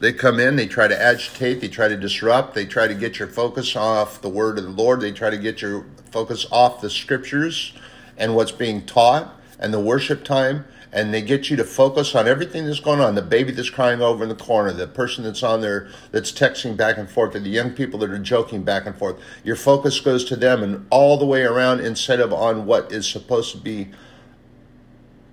They 0.00 0.12
come 0.12 0.38
in, 0.38 0.56
they 0.56 0.66
try 0.66 0.88
to 0.88 1.00
agitate, 1.00 1.60
they 1.60 1.68
try 1.68 1.88
to 1.88 1.96
disrupt, 1.96 2.54
they 2.54 2.66
try 2.66 2.86
to 2.86 2.94
get 2.94 3.18
your 3.18 3.28
focus 3.28 3.74
off 3.74 4.20
the 4.20 4.28
word 4.28 4.58
of 4.58 4.64
the 4.64 4.70
Lord, 4.70 5.00
they 5.00 5.12
try 5.12 5.30
to 5.30 5.38
get 5.38 5.62
your 5.62 5.86
focus 6.10 6.46
off 6.50 6.80
the 6.80 6.90
scriptures 6.90 7.72
and 8.16 8.34
what's 8.36 8.52
being 8.52 8.84
taught 8.84 9.34
and 9.58 9.72
the 9.72 9.80
worship 9.80 10.24
time 10.24 10.64
and 10.92 11.12
they 11.12 11.20
get 11.20 11.50
you 11.50 11.56
to 11.56 11.64
focus 11.64 12.14
on 12.14 12.28
everything 12.28 12.66
that's 12.66 12.78
going 12.78 13.00
on 13.00 13.16
the 13.16 13.22
baby 13.22 13.50
that's 13.50 13.68
crying 13.68 14.00
over 14.00 14.22
in 14.22 14.28
the 14.28 14.34
corner 14.34 14.72
the 14.72 14.86
person 14.86 15.24
that's 15.24 15.42
on 15.42 15.60
there 15.60 15.88
that's 16.12 16.30
texting 16.30 16.76
back 16.76 16.96
and 16.96 17.10
forth 17.10 17.34
or 17.34 17.40
the 17.40 17.48
young 17.48 17.70
people 17.70 17.98
that 17.98 18.10
are 18.10 18.18
joking 18.18 18.62
back 18.62 18.86
and 18.86 18.96
forth 18.96 19.16
your 19.42 19.56
focus 19.56 19.98
goes 20.00 20.24
to 20.24 20.36
them 20.36 20.62
and 20.62 20.86
all 20.90 21.16
the 21.16 21.26
way 21.26 21.42
around 21.42 21.80
instead 21.80 22.20
of 22.20 22.32
on 22.32 22.64
what 22.64 22.92
is 22.92 23.06
supposed 23.06 23.50
to 23.50 23.58
be 23.58 23.88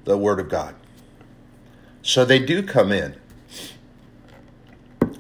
the 0.06 0.18
word 0.18 0.40
of 0.40 0.50
god 0.50 0.76
so 2.02 2.26
they 2.26 2.40
do 2.40 2.64
come 2.64 2.92
in 2.92 3.16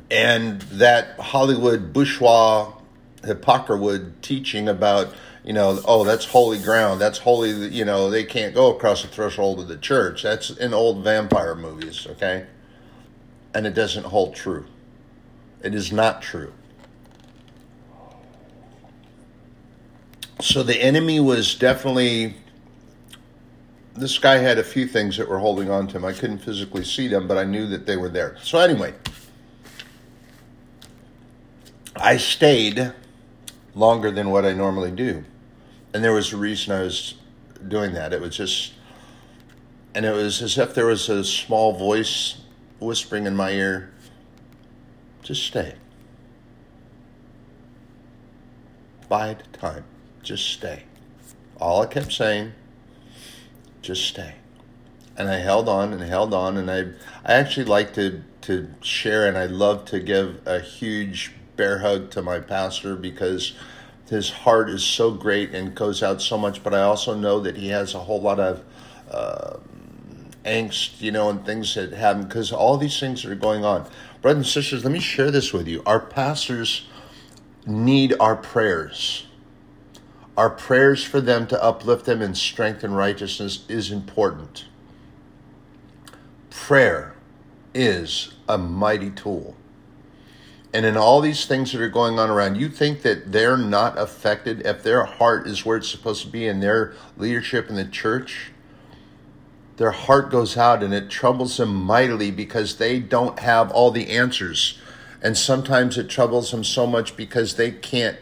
and 0.09 0.61
that 0.63 1.19
hollywood 1.19 1.93
bourgeois 1.93 2.71
hypocrite 3.23 4.21
teaching 4.21 4.67
about 4.67 5.13
you 5.43 5.53
know, 5.53 5.79
oh, 5.85 6.03
that's 6.03 6.25
holy 6.25 6.59
ground. 6.59 7.01
That's 7.01 7.17
holy, 7.17 7.67
you 7.69 7.83
know, 7.83 8.09
they 8.09 8.23
can't 8.23 8.53
go 8.53 8.75
across 8.75 9.01
the 9.01 9.07
threshold 9.07 9.59
of 9.59 9.67
the 9.67 9.77
church. 9.77 10.23
That's 10.23 10.51
in 10.51 10.73
old 10.73 11.03
vampire 11.03 11.55
movies, 11.55 12.05
okay? 12.11 12.45
And 13.53 13.65
it 13.65 13.73
doesn't 13.73 14.05
hold 14.05 14.35
true. 14.35 14.65
It 15.63 15.73
is 15.73 15.91
not 15.91 16.21
true. 16.21 16.53
So 20.39 20.63
the 20.63 20.81
enemy 20.81 21.19
was 21.19 21.55
definitely. 21.55 22.35
This 23.95 24.17
guy 24.17 24.37
had 24.37 24.57
a 24.57 24.63
few 24.63 24.87
things 24.87 25.17
that 25.17 25.27
were 25.27 25.39
holding 25.39 25.69
on 25.69 25.87
to 25.87 25.97
him. 25.97 26.05
I 26.05 26.13
couldn't 26.13 26.39
physically 26.39 26.83
see 26.83 27.07
them, 27.07 27.27
but 27.27 27.37
I 27.37 27.43
knew 27.43 27.67
that 27.67 27.85
they 27.85 27.97
were 27.97 28.09
there. 28.09 28.37
So, 28.41 28.57
anyway, 28.59 28.93
I 31.95 32.17
stayed 32.17 32.93
longer 33.75 34.11
than 34.11 34.29
what 34.29 34.45
I 34.45 34.53
normally 34.53 34.91
do 34.91 35.25
and 35.93 36.03
there 36.03 36.13
was 36.13 36.33
a 36.33 36.37
reason 36.37 36.73
I 36.73 36.81
was 36.81 37.15
doing 37.67 37.93
that. 37.93 38.13
It 38.13 38.21
was 38.21 38.35
just, 38.35 38.73
and 39.93 40.05
it 40.05 40.11
was 40.11 40.41
as 40.41 40.57
if 40.57 40.73
there 40.73 40.85
was 40.85 41.09
a 41.09 41.23
small 41.23 41.73
voice 41.73 42.37
whispering 42.79 43.25
in 43.25 43.35
my 43.35 43.51
ear, 43.51 43.91
just 45.21 45.43
stay. 45.43 45.75
bide 49.09 49.43
time. 49.51 49.83
Just 50.23 50.47
stay. 50.47 50.83
All 51.59 51.81
I 51.81 51.85
kept 51.85 52.13
saying, 52.13 52.53
just 53.81 54.05
stay. 54.05 54.35
And 55.17 55.29
I 55.29 55.37
held 55.37 55.67
on 55.67 55.93
and 55.93 56.01
held 56.01 56.33
on, 56.33 56.57
and 56.57 56.71
I 56.71 56.79
I 57.25 57.33
actually 57.33 57.65
like 57.65 57.93
to 57.95 58.23
to 58.41 58.69
share, 58.81 59.27
and 59.27 59.37
I 59.37 59.45
love 59.45 59.85
to 59.85 59.99
give 59.99 60.41
a 60.45 60.59
huge 60.59 61.33
bear 61.55 61.79
hug 61.79 62.09
to 62.11 62.21
my 62.21 62.39
pastor 62.39 62.95
because 62.95 63.53
his 64.09 64.29
heart 64.29 64.69
is 64.69 64.83
so 64.83 65.11
great 65.11 65.53
and 65.53 65.75
goes 65.75 66.01
out 66.01 66.21
so 66.21 66.37
much. 66.37 66.63
But 66.63 66.73
I 66.73 66.81
also 66.81 67.13
know 67.13 67.39
that 67.41 67.55
he 67.57 67.69
has 67.69 67.93
a 67.93 67.99
whole 67.99 68.21
lot 68.21 68.39
of 68.39 68.63
uh, 69.09 69.57
angst, 70.45 71.01
you 71.01 71.11
know, 71.11 71.29
and 71.29 71.45
things 71.45 71.75
that 71.75 71.91
happen 71.93 72.23
because 72.23 72.51
all 72.51 72.77
these 72.77 72.99
things 72.99 73.23
that 73.23 73.31
are 73.31 73.35
going 73.35 73.63
on. 73.63 73.87
Brothers 74.21 74.37
and 74.37 74.47
sisters, 74.47 74.83
let 74.83 74.93
me 74.93 74.99
share 74.99 75.31
this 75.31 75.53
with 75.53 75.67
you. 75.67 75.81
Our 75.85 75.99
pastors 75.99 76.87
need 77.65 78.15
our 78.19 78.35
prayers. 78.35 79.25
Our 80.37 80.49
prayers 80.49 81.03
for 81.03 81.19
them 81.19 81.45
to 81.47 81.63
uplift 81.63 82.05
them 82.05 82.21
in 82.21 82.35
strength 82.35 82.83
and 82.83 82.95
righteousness 82.95 83.65
is 83.67 83.91
important. 83.91 84.65
Prayer 86.49 87.15
is 87.73 88.33
a 88.47 88.57
mighty 88.57 89.09
tool. 89.09 89.55
And 90.73 90.85
in 90.85 90.95
all 90.95 91.19
these 91.19 91.45
things 91.45 91.73
that 91.73 91.81
are 91.81 91.89
going 91.89 92.17
on 92.17 92.29
around, 92.29 92.55
you 92.55 92.69
think 92.69 93.01
that 93.01 93.33
they're 93.33 93.57
not 93.57 93.97
affected 93.97 94.65
if 94.65 94.83
their 94.83 95.03
heart 95.03 95.45
is 95.47 95.65
where 95.65 95.77
it's 95.77 95.89
supposed 95.89 96.21
to 96.21 96.29
be 96.29 96.47
in 96.47 96.61
their 96.61 96.93
leadership 97.17 97.69
in 97.69 97.75
the 97.75 97.85
church? 97.85 98.51
Their 99.75 99.91
heart 99.91 100.29
goes 100.31 100.55
out 100.55 100.81
and 100.81 100.93
it 100.93 101.09
troubles 101.09 101.57
them 101.57 101.73
mightily 101.73 102.31
because 102.31 102.77
they 102.77 102.99
don't 102.99 103.39
have 103.39 103.69
all 103.71 103.91
the 103.91 104.11
answers. 104.11 104.79
And 105.21 105.37
sometimes 105.37 105.97
it 105.97 106.09
troubles 106.09 106.51
them 106.51 106.63
so 106.63 106.87
much 106.87 107.17
because 107.17 107.55
they 107.55 107.71
can't 107.71 108.17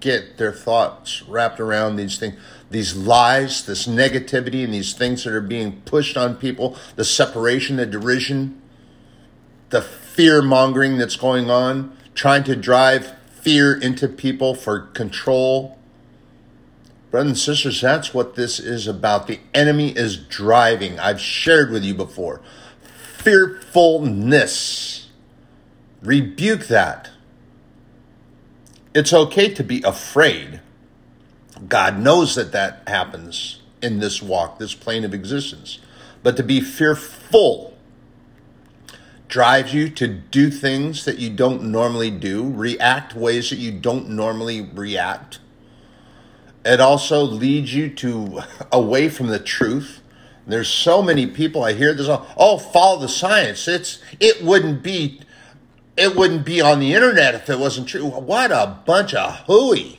get 0.00 0.36
their 0.38 0.52
thoughts 0.52 1.22
wrapped 1.22 1.60
around 1.60 1.96
these 1.96 2.18
things, 2.18 2.38
these 2.70 2.94
lies, 2.94 3.64
this 3.66 3.86
negativity, 3.86 4.64
and 4.64 4.72
these 4.72 4.92
things 4.92 5.24
that 5.24 5.32
are 5.32 5.40
being 5.40 5.80
pushed 5.82 6.16
on 6.16 6.36
people, 6.36 6.76
the 6.96 7.04
separation, 7.04 7.76
the 7.76 7.86
derision, 7.86 8.60
the 9.70 9.82
fear 9.82 10.42
mongering 10.42 10.98
that's 10.98 11.16
going 11.16 11.50
on, 11.50 11.96
trying 12.14 12.44
to 12.44 12.56
drive 12.56 13.16
fear 13.30 13.74
into 13.74 14.08
people 14.08 14.54
for 14.54 14.80
control. 14.80 15.78
Brothers 17.10 17.30
and 17.30 17.38
sisters, 17.38 17.80
that's 17.80 18.12
what 18.12 18.34
this 18.34 18.60
is 18.60 18.86
about. 18.86 19.26
The 19.26 19.40
enemy 19.54 19.90
is 19.90 20.16
driving. 20.16 20.98
I've 20.98 21.20
shared 21.20 21.70
with 21.70 21.84
you 21.84 21.94
before. 21.94 22.42
Fearfulness. 23.18 25.08
Rebuke 26.02 26.66
that. 26.66 27.10
It's 28.98 29.12
okay 29.12 29.54
to 29.54 29.62
be 29.62 29.80
afraid. 29.82 30.60
God 31.68 32.00
knows 32.00 32.34
that 32.34 32.50
that 32.50 32.82
happens 32.88 33.62
in 33.80 34.00
this 34.00 34.20
walk, 34.20 34.58
this 34.58 34.74
plane 34.74 35.04
of 35.04 35.14
existence. 35.14 35.78
But 36.24 36.36
to 36.36 36.42
be 36.42 36.60
fearful 36.60 37.78
drives 39.28 39.72
you 39.72 39.88
to 39.90 40.08
do 40.08 40.50
things 40.50 41.04
that 41.04 41.20
you 41.20 41.30
don't 41.30 41.62
normally 41.62 42.10
do, 42.10 42.50
react 42.50 43.14
ways 43.14 43.50
that 43.50 43.60
you 43.60 43.70
don't 43.70 44.08
normally 44.08 44.62
react. 44.62 45.38
It 46.64 46.80
also 46.80 47.22
leads 47.22 47.72
you 47.72 47.90
to 47.90 48.40
away 48.72 49.10
from 49.10 49.28
the 49.28 49.38
truth. 49.38 50.00
There's 50.44 50.68
so 50.68 51.02
many 51.02 51.28
people 51.28 51.62
I 51.62 51.74
hear 51.74 51.94
this. 51.94 52.08
Oh, 52.36 52.58
follow 52.58 52.98
the 52.98 53.08
science. 53.08 53.68
It's 53.68 54.02
it 54.18 54.42
wouldn't 54.42 54.82
be 54.82 55.20
it 55.98 56.14
wouldn't 56.14 56.44
be 56.44 56.60
on 56.60 56.78
the 56.78 56.94
internet 56.94 57.34
if 57.34 57.50
it 57.50 57.58
wasn't 57.58 57.88
true. 57.88 58.04
What 58.06 58.52
a 58.52 58.78
bunch 58.86 59.14
of 59.14 59.34
hooey. 59.46 59.98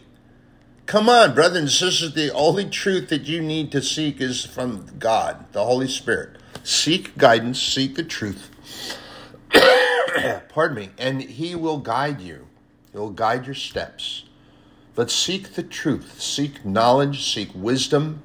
Come 0.86 1.10
on, 1.10 1.36
brothers 1.36 1.60
and 1.60 1.70
sisters, 1.70 2.14
the 2.14 2.34
only 2.34 2.70
truth 2.70 3.10
that 3.10 3.24
you 3.24 3.42
need 3.42 3.70
to 3.74 3.82
seek 3.82 4.22
is 4.22 4.46
from 4.46 4.88
God, 4.98 5.46
the 5.52 5.66
Holy 5.66 5.90
Spirit. 5.90 6.38
Seek 6.64 7.18
guidance, 7.18 7.62
seek 7.62 7.96
the 7.96 8.04
truth. 8.04 8.50
Pardon 10.50 10.78
me, 10.78 10.90
and 10.98 11.22
He 11.22 11.54
will 11.54 11.80
guide 11.80 12.22
you. 12.22 12.48
He'll 12.94 13.12
guide 13.12 13.46
your 13.46 13.54
steps. 13.54 14.24
But 14.96 15.12
seek 15.12 15.56
the 15.56 15.64
truth, 15.64 16.22
seek 16.22 16.66
knowledge, 16.66 17.30
seek 17.30 17.50
wisdom, 17.54 18.24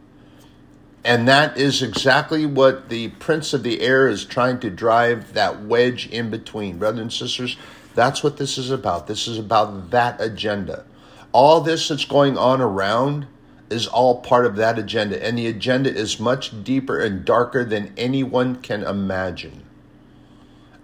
and 1.04 1.28
that 1.28 1.58
is 1.58 1.82
exactly 1.82 2.46
what 2.46 2.88
the 2.88 3.08
Prince 3.08 3.52
of 3.52 3.62
the 3.62 3.82
Air 3.82 4.08
is 4.08 4.24
trying 4.24 4.58
to 4.60 4.70
drive 4.70 5.34
that 5.34 5.62
wedge 5.62 6.08
in 6.08 6.30
between. 6.30 6.78
Brothers 6.78 7.00
and 7.00 7.12
sisters, 7.12 7.56
that's 7.94 8.24
what 8.24 8.38
this 8.38 8.56
is 8.56 8.70
about. 8.70 9.06
This 9.06 9.28
is 9.28 9.38
about 9.38 9.90
that 9.90 10.20
agenda. 10.20 10.86
All 11.32 11.60
this 11.60 11.88
that's 11.88 12.04
going 12.04 12.38
on 12.38 12.60
around 12.60 13.26
is 13.68 13.86
all 13.86 14.20
part 14.20 14.46
of 14.46 14.56
that 14.56 14.78
agenda. 14.78 15.22
And 15.22 15.36
the 15.36 15.46
agenda 15.46 15.94
is 15.94 16.18
much 16.18 16.64
deeper 16.64 17.00
and 17.00 17.24
darker 17.24 17.64
than 17.64 17.92
anyone 17.96 18.56
can 18.56 18.82
imagine, 18.82 19.64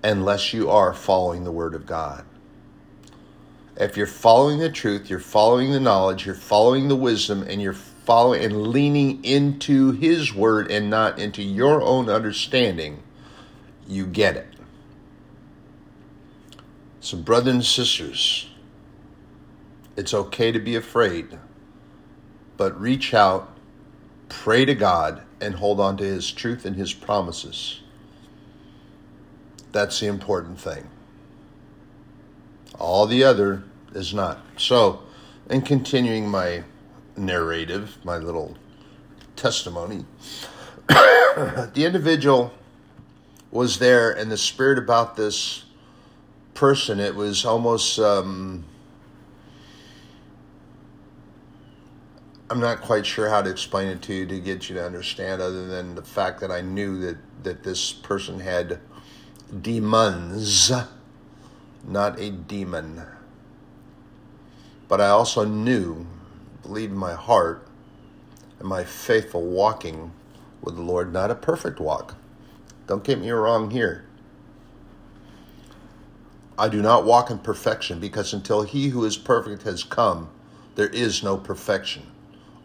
unless 0.03 0.53
you 0.53 0.69
are 0.71 0.93
following 0.93 1.45
the 1.45 1.53
Word 1.53 1.75
of 1.75 1.87
God. 1.87 2.25
If 3.77 3.97
you're 3.97 4.07
following 4.07 4.59
the 4.59 4.71
truth, 4.71 5.09
you're 5.09 5.19
following 5.19 5.73
the 5.73 5.81
knowledge, 5.81 6.27
you're 6.27 6.35
following 6.35 6.89
the 6.89 6.97
wisdom, 6.97 7.43
and 7.43 7.63
you're 7.63 7.77
following 8.11 8.43
and 8.43 8.67
leaning 8.67 9.25
into 9.25 9.93
His 9.93 10.35
Word 10.35 10.69
and 10.69 10.91
not 10.91 11.21
into 11.21 11.45
your 11.45 11.81
own 11.81 12.11
understanding, 12.11 13.05
you 13.87 14.05
get 14.05 14.37
it. 14.37 14.49
So, 16.99 17.17
brothers 17.19 17.55
and 17.55 17.65
sisters, 17.65 18.51
it's 19.97 20.13
okay 20.13 20.51
to 20.51 20.59
be 20.59 20.75
afraid, 20.75 21.39
but 22.57 22.81
reach 22.81 23.15
out, 23.15 23.57
pray 24.29 24.65
to 24.65 24.75
God, 24.75 25.23
and 25.41 25.55
hold 25.55 25.79
on 25.79 25.97
to 25.99 26.05
His 26.05 26.33
truth 26.33 26.65
and 26.65 26.75
His 26.75 26.93
promises. 26.93 27.81
That's 29.71 30.01
the 30.01 30.09
important 30.09 30.59
thing. 30.61 30.91
All 32.77 33.07
the 33.07 33.23
other 33.23 33.63
is 33.95 34.13
not. 34.13 34.41
So, 34.57 35.05
in 35.49 35.63
continuing 35.63 36.29
my 36.29 36.65
narrative, 37.17 37.99
my 38.05 38.17
little 38.17 38.57
testimony. 39.37 40.05
the 40.89 41.73
individual 41.77 42.53
was 43.51 43.79
there, 43.79 44.11
and 44.11 44.31
the 44.31 44.37
spirit 44.39 44.79
about 44.79 45.17
this 45.17 45.65
person, 46.55 47.01
it 47.01 47.15
was 47.15 47.45
almost. 47.45 47.99
Um, 47.99 48.65
I'm 52.51 52.59
not 52.59 52.81
quite 52.81 53.07
sure 53.07 53.29
how 53.29 53.43
to 53.43 53.49
explain 53.49 53.87
it 53.89 54.03
to 54.03 54.15
you 54.15 54.27
to 54.27 54.41
get 54.41 54.69
you 54.69 54.75
to 54.75 54.85
understand, 54.85 55.41
other 55.41 55.69
than 55.69 55.95
the 55.95 56.03
fact 56.03 56.41
that 56.41 56.51
I 56.51 56.61
knew 56.61 56.99
that, 56.99 57.17
that 57.45 57.63
this 57.63 57.93
person 57.93 58.41
had 58.41 58.81
demons, 59.63 60.73
not 61.87 62.19
a 62.19 62.31
demon. 62.31 63.03
But 64.89 65.01
I 65.01 65.11
also 65.11 65.45
knew 65.45 66.09
believe 66.63 66.91
in 66.91 66.97
my 66.97 67.15
heart 67.15 67.67
and 68.59 68.69
my 68.69 68.85
faithful 68.85 69.43
walking 69.43 70.13
with 70.63 70.77
the 70.77 70.83
Lord, 70.83 71.13
not 71.13 71.31
a 71.31 71.35
perfect 71.35 71.81
walk. 71.81 72.17
Don't 72.87 73.05
get 73.05 73.21
me 73.21 73.31
wrong 73.31 73.71
here. 73.71 74.05
I 76.59 76.69
do 76.69 76.83
not 76.83 77.05
walk 77.05 77.31
in 77.31 77.39
perfection 77.39 78.01
because 78.01 78.35
until 78.35 78.63
he 78.63 78.91
who 78.91 79.05
is 79.05 79.17
perfect 79.17 79.63
has 79.63 79.83
come, 79.83 80.29
there 80.75 80.89
is 80.89 81.23
no 81.23 81.39
perfection 81.39 82.07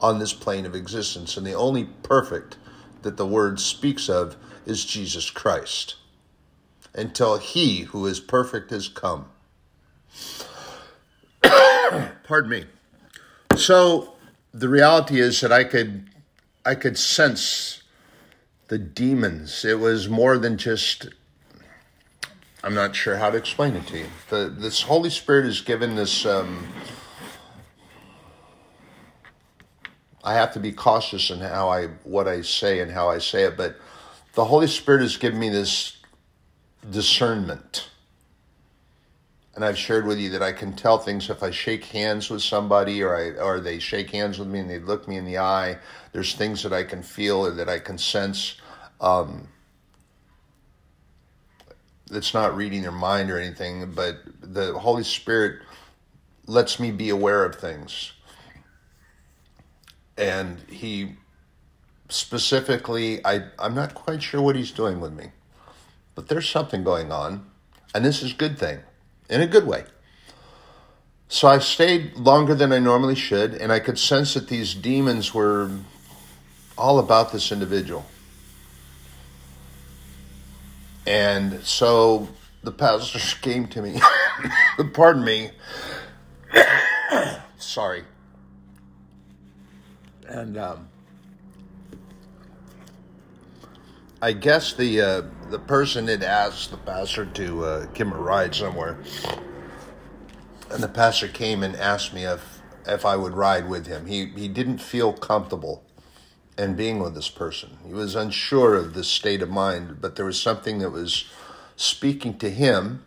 on 0.02 0.20
this 0.20 0.34
plane 0.34 0.66
of 0.66 0.76
existence. 0.76 1.38
And 1.38 1.48
the 1.48 1.54
only 1.54 1.86
perfect 2.04 2.58
that 3.04 3.16
the 3.18 3.26
word 3.26 3.60
speaks 3.60 4.10
of 4.10 4.36
is 4.66 4.84
Jesus 4.84 5.30
Christ. 5.30 5.96
Until 6.94 7.38
he 7.38 7.84
who 7.84 8.06
is 8.06 8.20
perfect 8.20 8.72
has 8.72 8.90
come. 8.90 9.28
Pardon 12.24 12.50
me. 12.50 12.66
So 13.58 14.14
the 14.54 14.70
reality 14.70 15.20
is 15.20 15.42
that 15.42 15.52
I 15.52 15.64
could 15.64 16.10
I 16.66 16.76
could 16.76 16.98
sense 16.98 17.84
the 18.68 18.78
demons. 18.78 19.64
It 19.64 19.80
was 19.80 20.10
more 20.10 20.38
than 20.38 20.58
just 20.58 21.10
I'm 22.64 22.74
not 22.74 22.96
sure 22.96 23.18
how 23.18 23.30
to 23.30 23.38
explain 23.38 23.76
it 23.76 23.86
to 23.88 24.00
you. 24.00 24.08
The 24.30 24.54
this 24.56 24.82
Holy 24.82 25.10
Spirit 25.10 25.46
is 25.46 25.62
given 25.62 25.96
this 25.96 26.26
um, 26.26 26.68
I 30.24 30.34
have 30.34 30.54
to 30.54 30.60
be 30.60 30.72
cautious 30.72 31.30
in 31.30 31.40
how 31.40 31.70
I 31.70 31.88
what 32.04 32.28
I 32.28 32.42
say 32.42 32.80
and 32.80 32.92
how 32.92 33.10
I 33.10 33.20
say 33.20 33.44
it, 33.44 33.56
but 33.56 33.78
the 34.34 34.46
Holy 34.46 34.68
Spirit 34.68 35.02
has 35.02 35.18
given 35.18 35.40
me 35.40 35.50
this 35.50 35.98
discernment 36.90 37.90
and 39.56 39.64
I've 39.64 39.78
shared 39.78 40.06
with 40.06 40.20
you 40.20 40.30
that 40.32 40.44
I 40.44 40.52
can 40.52 40.74
tell 40.74 40.98
things 40.98 41.30
if 41.30 41.42
I 41.42 41.50
shake 41.50 41.86
hands 41.86 42.30
with 42.30 42.42
somebody 42.42 43.02
or 43.02 43.16
I 43.16 43.42
or 43.42 43.60
they 43.62 43.80
shake 43.80 44.12
hands 44.12 44.38
with 44.38 44.50
me 44.50 44.60
and 44.60 44.70
they 44.70 44.80
look 44.80 45.08
me 45.08 45.16
in 45.16 45.26
the 45.26 45.38
eye. 45.38 45.78
There's 46.12 46.36
things 46.36 46.62
that 46.64 46.74
I 46.74 46.84
can 46.84 47.02
feel 47.02 47.46
or 47.46 47.52
that 47.52 47.70
I 47.70 47.80
can 47.80 47.98
sense. 47.98 48.56
Um, 49.00 49.48
it's 52.12 52.34
not 52.34 52.56
reading 52.56 52.82
their 52.82 52.92
mind 52.92 53.32
or 53.32 53.40
anything, 53.40 53.92
but 53.92 54.20
the 54.42 54.78
Holy 54.78 55.04
Spirit 55.04 55.62
lets 56.48 56.80
me 56.80 56.92
be 56.92 57.10
aware 57.10 57.44
of 57.44 57.56
things. 57.56 58.12
And 60.18 60.60
he 60.70 61.16
specifically, 62.10 63.26
I, 63.26 63.46
I'm 63.58 63.74
not 63.74 63.94
quite 63.96 64.22
sure 64.22 64.42
what 64.42 64.56
he's 64.56 64.72
doing 64.72 65.00
with 65.00 65.14
me, 65.14 65.32
but 66.14 66.28
there's 66.28 66.48
something 66.48 66.84
going 66.84 67.12
on, 67.12 67.50
and 67.94 68.06
this 68.06 68.22
is 68.22 68.32
a 68.32 68.36
good 68.36 68.58
thing, 68.58 68.80
in 69.30 69.42
a 69.42 69.48
good 69.48 69.68
way. 69.68 69.86
So 71.28 71.48
I 71.48 71.60
stayed 71.60 72.16
longer 72.16 72.54
than 72.54 72.72
I 72.72 72.80
normally 72.80 73.16
should, 73.16 73.56
and 73.56 73.72
I 73.72 73.80
could 73.80 73.98
sense 73.98 74.36
that 74.36 74.48
these 74.48 74.74
demons 74.74 75.34
were 75.34 75.72
all 76.78 77.00
about 77.00 77.32
this 77.32 77.52
individual. 77.52 78.06
And 81.08 81.64
so 81.64 82.30
the 82.64 82.72
pastors 82.72 83.34
came 83.42 83.68
to 83.68 83.82
me. 83.82 84.00
Pardon 84.94 85.24
me. 85.24 85.52
Sorry. 87.58 88.04
And 90.28 90.58
um, 90.58 90.88
I 94.26 94.34
guess 94.34 94.74
the 94.74 95.02
uh, 95.02 95.22
the 95.52 95.60
person 95.60 96.08
had 96.08 96.24
asked 96.24 96.72
the 96.72 96.78
pastor 96.78 97.28
to 97.28 97.64
uh, 97.64 97.86
give 97.94 98.08
him 98.08 98.14
a 98.14 98.20
ride 98.20 98.56
somewhere, 98.56 98.98
and 100.72 100.82
the 100.82 100.88
pastor 100.88 101.28
came 101.28 101.62
and 101.62 101.76
asked 101.76 102.12
me 102.12 102.24
if 102.24 102.60
if 102.88 103.06
I 103.06 103.18
would 103.18 103.34
ride 103.34 103.70
with 103.70 103.86
him. 103.86 104.08
He 104.08 104.26
he 104.26 104.48
didn't 104.48 104.80
feel 104.80 105.14
comfortable 105.14 105.84
in 106.58 106.74
being 106.74 106.98
with 106.98 107.14
this 107.14 107.30
person. 107.30 107.78
He 107.86 107.94
was 107.94 108.16
unsure 108.16 108.74
of 108.74 108.96
this 108.96 109.08
state 109.08 109.44
of 109.44 109.52
mind, 109.52 110.02
but 110.02 110.16
there 110.16 110.26
was 110.26 110.42
something 110.42 110.80
that 110.80 110.90
was 110.90 111.26
speaking 111.76 112.40
to 112.40 112.50
him, 112.50 113.06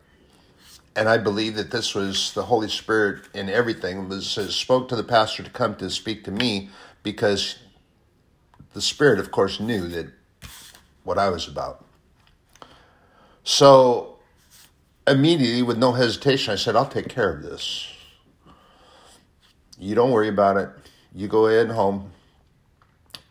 and 0.94 1.08
I 1.08 1.18
believe 1.18 1.56
that 1.56 1.72
this 1.72 1.96
was 1.96 2.32
the 2.32 2.44
Holy 2.44 2.68
Spirit 2.68 3.24
in 3.34 3.48
everything. 3.48 4.04
It 4.04 4.08
was 4.08 4.38
it 4.38 4.52
spoke 4.52 4.88
to 4.90 4.94
the 4.94 5.02
pastor 5.02 5.42
to 5.42 5.50
come 5.50 5.74
to 5.78 5.90
speak 5.90 6.22
to 6.26 6.30
me 6.30 6.70
because 7.02 7.56
the 8.72 8.80
Spirit, 8.80 9.18
of 9.18 9.32
course, 9.32 9.58
knew 9.58 9.88
that 9.88 10.12
what 11.04 11.18
I 11.18 11.28
was 11.28 11.48
about. 11.48 11.84
So 13.44 14.18
immediately, 15.06 15.62
with 15.62 15.78
no 15.78 15.92
hesitation, 15.92 16.52
I 16.52 16.56
said, 16.56 16.76
I'll 16.76 16.86
take 16.86 17.08
care 17.08 17.32
of 17.32 17.42
this. 17.42 17.90
You 19.78 19.94
don't 19.94 20.10
worry 20.10 20.28
about 20.28 20.56
it. 20.56 20.68
You 21.14 21.28
go 21.28 21.46
ahead 21.46 21.66
and 21.66 21.74
home, 21.74 22.12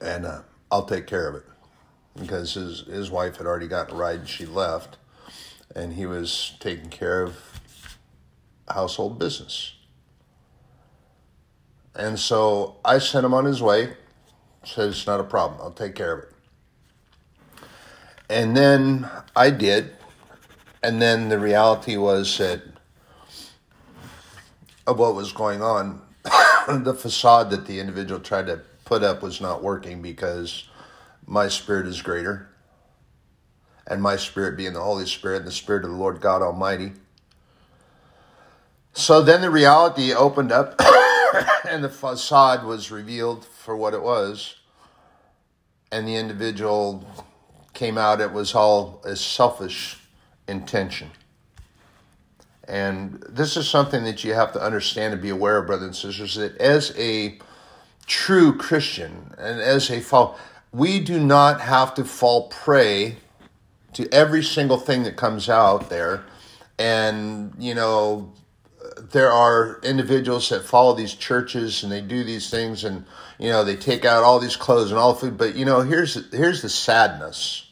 and 0.01 0.25
uh, 0.25 0.41
I'll 0.71 0.85
take 0.85 1.07
care 1.07 1.27
of 1.27 1.35
it. 1.35 1.43
Because 2.19 2.55
his, 2.55 2.81
his 2.87 3.11
wife 3.11 3.37
had 3.37 3.45
already 3.45 3.67
gotten 3.67 3.95
a 3.95 3.97
ride 3.97 4.19
and 4.21 4.29
she 4.29 4.45
left, 4.45 4.97
and 5.75 5.93
he 5.93 6.05
was 6.05 6.53
taking 6.59 6.89
care 6.89 7.21
of 7.21 7.37
household 8.67 9.19
business. 9.19 9.73
And 11.95 12.19
so 12.19 12.77
I 12.83 12.99
sent 12.99 13.25
him 13.25 13.33
on 13.33 13.45
his 13.45 13.61
way, 13.61 13.93
said, 14.63 14.89
It's 14.89 15.05
not 15.05 15.19
a 15.19 15.23
problem, 15.23 15.59
I'll 15.61 15.71
take 15.71 15.95
care 15.95 16.13
of 16.13 16.23
it. 16.23 16.36
And 18.29 18.55
then 18.55 19.09
I 19.35 19.49
did. 19.49 19.91
And 20.83 21.01
then 21.01 21.29
the 21.29 21.39
reality 21.39 21.97
was 21.97 22.37
that 22.37 22.61
of 24.85 24.99
what 24.99 25.15
was 25.15 25.31
going 25.31 25.61
on, 25.61 26.01
the 26.67 26.93
facade 26.93 27.49
that 27.49 27.65
the 27.65 27.79
individual 27.79 28.19
tried 28.19 28.47
to 28.47 28.61
put 28.85 29.03
up 29.03 29.21
was 29.21 29.41
not 29.41 29.63
working 29.63 30.01
because 30.01 30.67
my 31.25 31.47
spirit 31.47 31.87
is 31.87 32.01
greater. 32.01 32.49
And 33.85 34.01
my 34.01 34.17
spirit 34.17 34.57
being 34.57 34.73
the 34.73 34.81
Holy 34.81 35.05
Spirit 35.05 35.37
and 35.37 35.47
the 35.47 35.51
Spirit 35.51 35.85
of 35.85 35.91
the 35.91 35.97
Lord 35.97 36.19
God 36.19 36.41
Almighty. 36.41 36.91
So 38.93 39.21
then 39.21 39.41
the 39.41 39.49
reality 39.49 40.13
opened 40.13 40.51
up 40.51 40.81
and 41.69 41.83
the 41.83 41.89
facade 41.89 42.65
was 42.65 42.91
revealed 42.91 43.45
for 43.45 43.77
what 43.77 43.93
it 43.93 44.01
was. 44.01 44.55
And 45.89 46.05
the 46.05 46.15
individual 46.15 47.05
came 47.77 47.97
out, 47.97 48.19
it 48.19 48.33
was 48.33 48.55
all 48.55 49.01
a 49.05 49.15
selfish 49.15 49.99
intention. 50.47 51.11
And 52.67 53.23
this 53.29 53.55
is 53.55 53.69
something 53.69 54.03
that 54.03 54.23
you 54.23 54.33
have 54.33 54.51
to 54.53 54.61
understand 54.61 55.13
and 55.13 55.21
be 55.21 55.29
aware 55.29 55.57
of, 55.57 55.67
brothers 55.67 55.85
and 55.85 55.95
sisters, 55.95 56.35
that 56.35 56.57
as 56.57 56.93
a 56.97 57.37
true 58.07 58.57
Christian 58.57 59.33
and 59.37 59.61
as 59.61 59.89
a 59.89 60.01
fall, 60.01 60.37
we 60.73 60.99
do 60.99 61.19
not 61.19 61.61
have 61.61 61.93
to 61.93 62.03
fall 62.03 62.49
prey 62.49 63.17
to 63.93 64.11
every 64.11 64.43
single 64.43 64.77
thing 64.77 65.03
that 65.03 65.15
comes 65.15 65.47
out 65.47 65.89
there. 65.89 66.23
And, 66.79 67.53
you 67.59 67.75
know, 67.75 68.33
there 69.11 69.31
are 69.31 69.79
individuals 69.83 70.49
that 70.49 70.65
follow 70.65 70.95
these 70.95 71.13
churches 71.13 71.83
and 71.83 71.91
they 71.91 72.01
do 72.01 72.23
these 72.23 72.49
things 72.49 72.83
and, 72.83 73.05
you 73.37 73.49
know, 73.49 73.63
they 73.63 73.75
take 73.75 74.03
out 74.03 74.23
all 74.23 74.39
these 74.39 74.55
clothes 74.55 74.89
and 74.89 74.99
all 74.99 75.13
the 75.13 75.19
food. 75.19 75.37
But, 75.37 75.55
you 75.55 75.63
know, 75.63 75.81
here's, 75.81 76.29
here's 76.31 76.63
the 76.63 76.69
sadness 76.69 77.66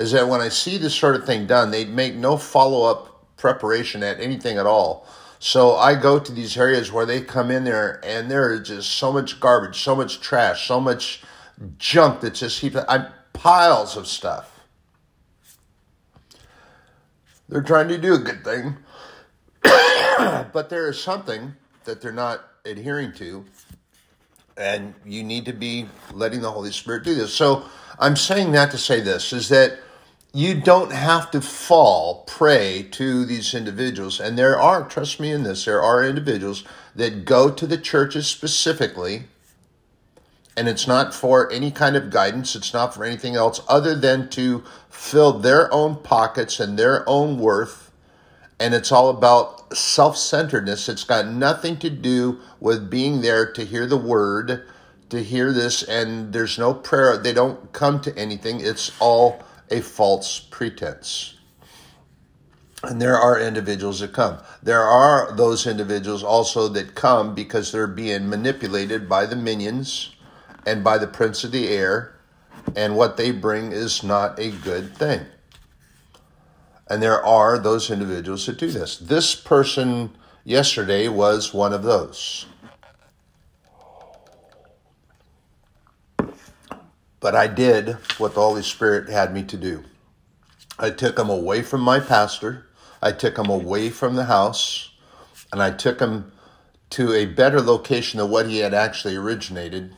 is 0.00 0.12
that 0.12 0.26
when 0.26 0.40
I 0.40 0.48
see 0.48 0.78
this 0.78 0.94
sort 0.94 1.14
of 1.14 1.26
thing 1.26 1.46
done, 1.46 1.70
they 1.70 1.84
make 1.84 2.14
no 2.14 2.38
follow 2.38 2.90
up 2.90 3.36
preparation 3.36 4.02
at 4.02 4.18
anything 4.18 4.56
at 4.56 4.64
all. 4.66 5.06
So 5.38 5.76
I 5.76 5.94
go 5.94 6.18
to 6.18 6.32
these 6.32 6.56
areas 6.56 6.90
where 6.90 7.04
they 7.04 7.20
come 7.20 7.50
in 7.50 7.64
there 7.64 8.00
and 8.02 8.30
there 8.30 8.52
is 8.52 8.66
just 8.66 8.92
so 8.92 9.12
much 9.12 9.40
garbage, 9.40 9.78
so 9.78 9.94
much 9.94 10.20
trash, 10.20 10.66
so 10.66 10.80
much 10.80 11.22
junk 11.76 12.22
that's 12.22 12.40
just 12.40 12.60
heaped 12.60 12.76
I'm 12.88 13.06
piles 13.34 13.96
of 13.96 14.06
stuff. 14.06 14.66
They're 17.50 17.62
trying 17.62 17.88
to 17.88 17.98
do 17.98 18.14
a 18.14 18.18
good 18.18 18.42
thing, 18.42 18.76
but 19.62 20.68
there 20.70 20.88
is 20.88 21.00
something 21.00 21.54
that 21.84 22.00
they're 22.00 22.12
not 22.12 22.44
adhering 22.64 23.12
to, 23.14 23.44
and 24.56 24.94
you 25.04 25.24
need 25.24 25.44
to 25.46 25.52
be 25.52 25.88
letting 26.12 26.40
the 26.40 26.50
Holy 26.50 26.70
Spirit 26.70 27.02
do 27.02 27.14
this. 27.14 27.34
So 27.34 27.64
I'm 27.98 28.16
saying 28.16 28.52
that 28.52 28.70
to 28.70 28.78
say 28.78 29.00
this 29.00 29.32
is 29.32 29.48
that 29.48 29.78
you 30.32 30.54
don't 30.54 30.92
have 30.92 31.30
to 31.32 31.40
fall 31.40 32.24
prey 32.26 32.86
to 32.92 33.24
these 33.24 33.52
individuals. 33.54 34.20
And 34.20 34.38
there 34.38 34.60
are, 34.60 34.88
trust 34.88 35.18
me 35.18 35.32
in 35.32 35.42
this, 35.42 35.64
there 35.64 35.82
are 35.82 36.04
individuals 36.04 36.64
that 36.94 37.24
go 37.24 37.50
to 37.50 37.66
the 37.66 37.78
churches 37.78 38.28
specifically, 38.28 39.24
and 40.56 40.68
it's 40.68 40.86
not 40.86 41.14
for 41.14 41.50
any 41.50 41.70
kind 41.70 41.96
of 41.96 42.10
guidance, 42.10 42.54
it's 42.54 42.72
not 42.72 42.94
for 42.94 43.04
anything 43.04 43.34
else 43.34 43.60
other 43.68 43.94
than 43.94 44.28
to 44.30 44.62
fill 44.88 45.32
their 45.32 45.72
own 45.72 45.96
pockets 45.96 46.60
and 46.60 46.78
their 46.78 47.08
own 47.08 47.38
worth. 47.38 47.90
And 48.58 48.74
it's 48.74 48.92
all 48.92 49.08
about 49.08 49.74
self 49.76 50.18
centeredness. 50.18 50.88
It's 50.88 51.04
got 51.04 51.26
nothing 51.26 51.78
to 51.78 51.88
do 51.88 52.40
with 52.60 52.90
being 52.90 53.22
there 53.22 53.50
to 53.52 53.64
hear 53.64 53.86
the 53.86 53.96
word, 53.96 54.64
to 55.08 55.22
hear 55.22 55.50
this, 55.50 55.82
and 55.82 56.32
there's 56.32 56.58
no 56.58 56.74
prayer. 56.74 57.16
They 57.16 57.32
don't 57.32 57.72
come 57.72 58.00
to 58.02 58.16
anything. 58.18 58.60
It's 58.60 58.92
all 59.00 59.42
a 59.70 59.80
false 59.80 60.40
pretense. 60.40 61.34
And 62.82 63.00
there 63.00 63.18
are 63.18 63.38
individuals 63.38 64.00
that 64.00 64.12
come. 64.12 64.38
There 64.62 64.82
are 64.82 65.32
those 65.36 65.66
individuals 65.66 66.22
also 66.22 66.68
that 66.68 66.94
come 66.94 67.34
because 67.34 67.72
they're 67.72 67.86
being 67.86 68.28
manipulated 68.28 69.08
by 69.08 69.26
the 69.26 69.36
minions 69.36 70.14
and 70.66 70.82
by 70.82 70.96
the 70.98 71.06
prince 71.06 71.44
of 71.44 71.52
the 71.52 71.68
air, 71.68 72.16
and 72.76 72.96
what 72.96 73.16
they 73.16 73.30
bring 73.32 73.72
is 73.72 74.02
not 74.02 74.38
a 74.38 74.50
good 74.50 74.96
thing. 74.96 75.26
And 76.88 77.02
there 77.02 77.24
are 77.24 77.58
those 77.58 77.90
individuals 77.90 78.46
that 78.46 78.58
do 78.58 78.70
this. 78.70 78.96
This 78.96 79.34
person 79.34 80.10
yesterday 80.44 81.08
was 81.08 81.54
one 81.54 81.72
of 81.72 81.82
those. 81.82 82.46
But 87.20 87.34
I 87.34 87.46
did 87.46 87.98
what 88.18 88.34
the 88.34 88.40
Holy 88.40 88.62
Spirit 88.62 89.08
had 89.08 89.32
me 89.32 89.42
to 89.44 89.56
do. 89.56 89.84
I 90.78 90.90
took 90.90 91.18
him 91.18 91.28
away 91.28 91.62
from 91.62 91.82
my 91.82 92.00
pastor. 92.00 92.66
I 93.02 93.12
took 93.12 93.38
him 93.38 93.50
away 93.50 93.90
from 93.90 94.16
the 94.16 94.24
house. 94.24 94.90
And 95.52 95.62
I 95.62 95.70
took 95.70 96.00
him 96.00 96.32
to 96.90 97.12
a 97.12 97.26
better 97.26 97.60
location 97.60 98.18
than 98.18 98.30
what 98.30 98.46
he 98.46 98.58
had 98.58 98.74
actually 98.74 99.16
originated, 99.16 99.94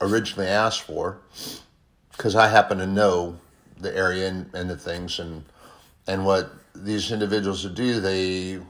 originally 0.00 0.48
asked 0.48 0.82
for, 0.82 1.18
because 2.12 2.36
I 2.36 2.48
happen 2.48 2.78
to 2.78 2.86
know 2.86 3.38
the 3.78 3.94
area 3.96 4.28
and, 4.28 4.54
and 4.54 4.70
the 4.70 4.76
things 4.76 5.18
and 5.18 5.44
and 6.06 6.24
what 6.24 6.52
these 6.74 7.12
individuals 7.12 7.64
do, 7.64 8.00
they 8.00 8.60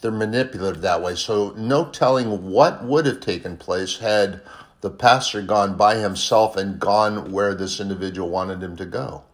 they're 0.00 0.10
manipulative 0.10 0.82
that 0.82 1.02
way. 1.02 1.14
So 1.16 1.52
no 1.56 1.86
telling 1.86 2.50
what 2.50 2.84
would 2.84 3.06
have 3.06 3.20
taken 3.20 3.56
place 3.56 3.98
had 3.98 4.40
the 4.80 4.90
pastor 4.90 5.42
gone 5.42 5.76
by 5.76 5.96
himself 5.96 6.56
and 6.56 6.78
gone 6.78 7.32
where 7.32 7.54
this 7.54 7.80
individual 7.80 8.28
wanted 8.28 8.62
him 8.62 8.76
to 8.76 8.86
go. 8.86 9.24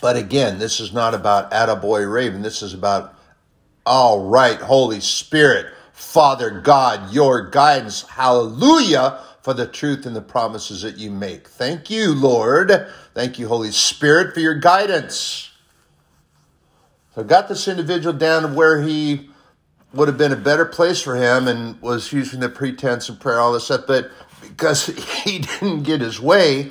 But 0.00 0.16
again, 0.16 0.58
this 0.58 0.80
is 0.80 0.92
not 0.92 1.14
about 1.14 1.52
Attaboy 1.52 2.12
Raven. 2.12 2.42
This 2.42 2.62
is 2.62 2.74
about, 2.74 3.14
all 3.86 4.26
right, 4.26 4.58
Holy 4.58 5.00
Spirit, 5.00 5.66
Father 5.92 6.50
God, 6.50 7.12
your 7.12 7.48
guidance. 7.50 8.02
Hallelujah 8.02 9.20
for 9.42 9.54
the 9.54 9.66
truth 9.66 10.06
and 10.06 10.16
the 10.16 10.22
promises 10.22 10.82
that 10.82 10.96
you 10.96 11.10
make. 11.10 11.48
Thank 11.48 11.90
you, 11.90 12.14
Lord. 12.14 12.72
Thank 13.14 13.38
you, 13.38 13.48
Holy 13.48 13.72
Spirit, 13.72 14.34
for 14.34 14.40
your 14.40 14.54
guidance. 14.54 15.50
So 17.14 17.22
got 17.22 17.48
this 17.48 17.68
individual 17.68 18.14
down 18.14 18.42
to 18.42 18.48
where 18.48 18.80
he 18.80 19.30
would 19.94 20.08
have 20.08 20.18
been 20.18 20.32
a 20.32 20.36
better 20.36 20.64
place 20.64 21.02
for 21.02 21.16
him 21.16 21.48
and 21.48 21.80
was 21.82 22.12
using 22.12 22.40
the 22.40 22.48
pretense 22.48 23.08
of 23.08 23.20
prayer, 23.20 23.38
all 23.38 23.52
this 23.52 23.64
stuff. 23.64 23.84
But 23.86 24.10
because 24.40 24.86
he 25.24 25.40
didn't 25.40 25.82
get 25.82 26.00
his 26.00 26.20
way, 26.20 26.70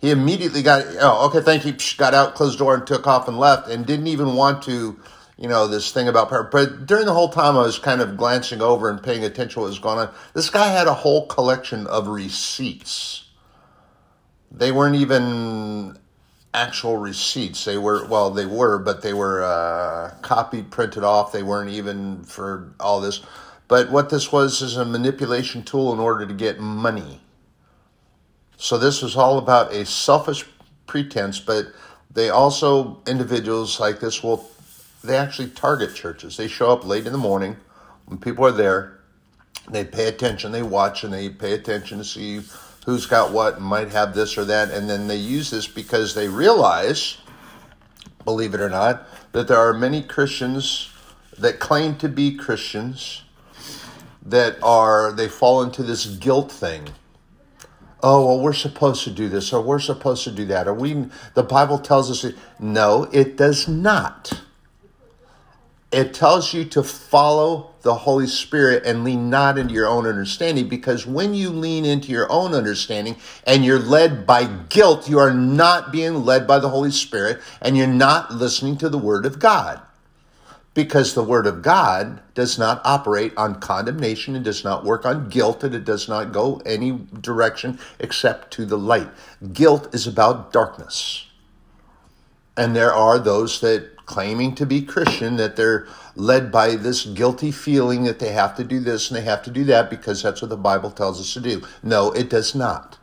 he 0.00 0.10
immediately 0.10 0.62
got, 0.62 0.84
oh, 1.00 1.26
okay, 1.28 1.40
thank 1.40 1.64
you, 1.64 1.74
got 1.96 2.14
out, 2.14 2.34
closed 2.34 2.58
door, 2.58 2.74
and 2.74 2.86
took 2.86 3.06
off 3.06 3.28
and 3.28 3.38
left, 3.38 3.68
and 3.68 3.86
didn't 3.86 4.06
even 4.06 4.34
want 4.34 4.62
to, 4.64 4.98
you 5.38 5.48
know, 5.48 5.66
this 5.66 5.92
thing 5.92 6.08
about 6.08 6.28
prayer. 6.28 6.44
But 6.44 6.86
during 6.86 7.06
the 7.06 7.14
whole 7.14 7.30
time, 7.30 7.56
I 7.56 7.62
was 7.62 7.78
kind 7.78 8.00
of 8.00 8.16
glancing 8.16 8.60
over 8.60 8.90
and 8.90 9.02
paying 9.02 9.24
attention 9.24 9.54
to 9.54 9.60
what 9.60 9.68
was 9.68 9.78
going 9.78 9.98
on. 9.98 10.14
This 10.34 10.50
guy 10.50 10.68
had 10.68 10.86
a 10.86 10.94
whole 10.94 11.26
collection 11.26 11.86
of 11.86 12.08
receipts. 12.08 13.28
They 14.50 14.72
weren't 14.72 14.96
even 14.96 15.98
actual 16.54 16.96
receipts. 16.96 17.64
They 17.64 17.76
were 17.76 18.06
well, 18.06 18.30
they 18.30 18.46
were, 18.46 18.78
but 18.78 19.02
they 19.02 19.12
were 19.12 19.42
uh, 19.42 20.14
copied, 20.22 20.70
printed 20.70 21.04
off. 21.04 21.32
They 21.32 21.42
weren't 21.42 21.70
even 21.70 22.22
for 22.24 22.72
all 22.80 23.00
this. 23.00 23.20
But 23.68 23.90
what 23.90 24.10
this 24.10 24.30
was 24.30 24.62
is 24.62 24.76
a 24.76 24.84
manipulation 24.84 25.62
tool 25.64 25.92
in 25.92 25.98
order 25.98 26.26
to 26.26 26.34
get 26.34 26.60
money. 26.60 27.20
So 28.56 28.78
this 28.78 29.02
was 29.02 29.16
all 29.16 29.38
about 29.38 29.72
a 29.72 29.84
selfish 29.84 30.46
pretense, 30.86 31.40
but 31.40 31.66
they 32.10 32.30
also 32.30 33.02
individuals 33.06 33.80
like 33.80 34.00
this 34.00 34.22
will 34.22 34.48
they 35.02 35.16
actually 35.16 35.50
target 35.50 35.94
churches. 35.94 36.36
They 36.36 36.48
show 36.48 36.70
up 36.70 36.86
late 36.86 37.06
in 37.06 37.12
the 37.12 37.18
morning 37.18 37.56
when 38.06 38.18
people 38.18 38.46
are 38.46 38.52
there. 38.52 39.00
They 39.70 39.84
pay 39.84 40.08
attention, 40.08 40.52
they 40.52 40.62
watch, 40.62 41.04
and 41.04 41.12
they 41.12 41.28
pay 41.30 41.52
attention 41.52 41.98
to 41.98 42.04
see 42.04 42.40
who's 42.84 43.06
got 43.06 43.32
what 43.32 43.56
and 43.56 43.64
might 43.64 43.90
have 43.90 44.14
this 44.14 44.36
or 44.36 44.44
that. 44.44 44.70
And 44.70 44.88
then 44.88 45.06
they 45.06 45.16
use 45.16 45.50
this 45.50 45.66
because 45.66 46.14
they 46.14 46.28
realize, 46.28 47.18
believe 48.24 48.54
it 48.54 48.60
or 48.60 48.70
not, 48.70 49.06
that 49.32 49.48
there 49.48 49.58
are 49.58 49.72
many 49.72 50.02
Christians 50.02 50.90
that 51.38 51.58
claim 51.58 51.96
to 51.96 52.08
be 52.08 52.36
Christians 52.36 53.22
that 54.24 54.56
are, 54.62 55.12
they 55.12 55.28
fall 55.28 55.62
into 55.62 55.82
this 55.82 56.06
guilt 56.06 56.50
thing. 56.50 56.88
Oh, 58.02 58.26
well, 58.26 58.40
we're 58.40 58.52
supposed 58.52 59.04
to 59.04 59.10
do 59.10 59.30
this, 59.30 59.52
or 59.52 59.62
we're 59.62 59.78
supposed 59.78 60.24
to 60.24 60.30
do 60.30 60.44
that, 60.46 60.68
or 60.68 60.74
we, 60.74 61.06
the 61.32 61.42
Bible 61.42 61.78
tells 61.78 62.10
us, 62.10 62.32
no, 62.58 63.04
it 63.12 63.36
does 63.36 63.66
not. 63.66 64.42
It 65.90 66.12
tells 66.12 66.52
you 66.52 66.66
to 66.66 66.82
follow 66.82 67.73
the 67.84 67.94
Holy 67.94 68.26
Spirit 68.26 68.82
and 68.84 69.04
lean 69.04 69.30
not 69.30 69.58
into 69.58 69.74
your 69.74 69.86
own 69.86 70.06
understanding 70.06 70.68
because 70.68 71.06
when 71.06 71.34
you 71.34 71.50
lean 71.50 71.84
into 71.84 72.10
your 72.10 72.30
own 72.32 72.54
understanding 72.54 73.14
and 73.46 73.62
you're 73.64 73.78
led 73.78 74.26
by 74.26 74.44
guilt, 74.70 75.08
you 75.08 75.18
are 75.18 75.32
not 75.32 75.92
being 75.92 76.24
led 76.24 76.46
by 76.46 76.58
the 76.58 76.70
Holy 76.70 76.90
Spirit 76.90 77.40
and 77.60 77.76
you're 77.76 77.86
not 77.86 78.32
listening 78.32 78.78
to 78.78 78.88
the 78.88 78.98
Word 78.98 79.26
of 79.26 79.38
God. 79.38 79.80
Because 80.72 81.14
the 81.14 81.22
Word 81.22 81.46
of 81.46 81.62
God 81.62 82.20
does 82.34 82.58
not 82.58 82.80
operate 82.84 83.32
on 83.36 83.60
condemnation, 83.60 84.34
it 84.34 84.42
does 84.42 84.64
not 84.64 84.84
work 84.84 85.06
on 85.06 85.28
guilt, 85.28 85.62
and 85.62 85.72
it 85.72 85.84
does 85.84 86.08
not 86.08 86.32
go 86.32 86.60
any 86.66 86.98
direction 87.20 87.78
except 88.00 88.50
to 88.54 88.64
the 88.64 88.78
light. 88.78 89.08
Guilt 89.52 89.94
is 89.94 90.08
about 90.08 90.52
darkness. 90.52 91.26
And 92.56 92.74
there 92.74 92.92
are 92.92 93.20
those 93.20 93.60
that 93.60 93.94
claiming 94.06 94.54
to 94.56 94.66
be 94.66 94.82
Christian 94.82 95.36
that 95.36 95.54
they're 95.54 95.86
led 96.16 96.52
by 96.52 96.76
this 96.76 97.04
guilty 97.04 97.50
feeling 97.50 98.04
that 98.04 98.18
they 98.18 98.32
have 98.32 98.56
to 98.56 98.64
do 98.64 98.80
this 98.80 99.10
and 99.10 99.18
they 99.18 99.24
have 99.24 99.42
to 99.42 99.50
do 99.50 99.64
that 99.64 99.90
because 99.90 100.22
that's 100.22 100.42
what 100.42 100.48
the 100.48 100.56
Bible 100.56 100.90
tells 100.90 101.20
us 101.20 101.34
to 101.34 101.40
do. 101.40 101.62
No, 101.82 102.12
it 102.12 102.28
does 102.28 102.54
not. 102.54 102.98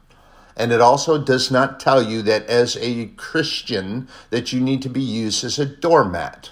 And 0.55 0.71
it 0.71 0.81
also 0.81 1.17
does 1.17 1.49
not 1.49 1.79
tell 1.79 2.03
you 2.03 2.21
that 2.23 2.45
as 2.47 2.77
a 2.77 3.07
Christian 3.17 4.07
that 4.29 4.53
you 4.53 4.59
need 4.59 4.81
to 4.83 4.89
be 4.89 5.01
used 5.01 5.43
as 5.43 5.59
a 5.59 5.65
doormat. 5.65 6.51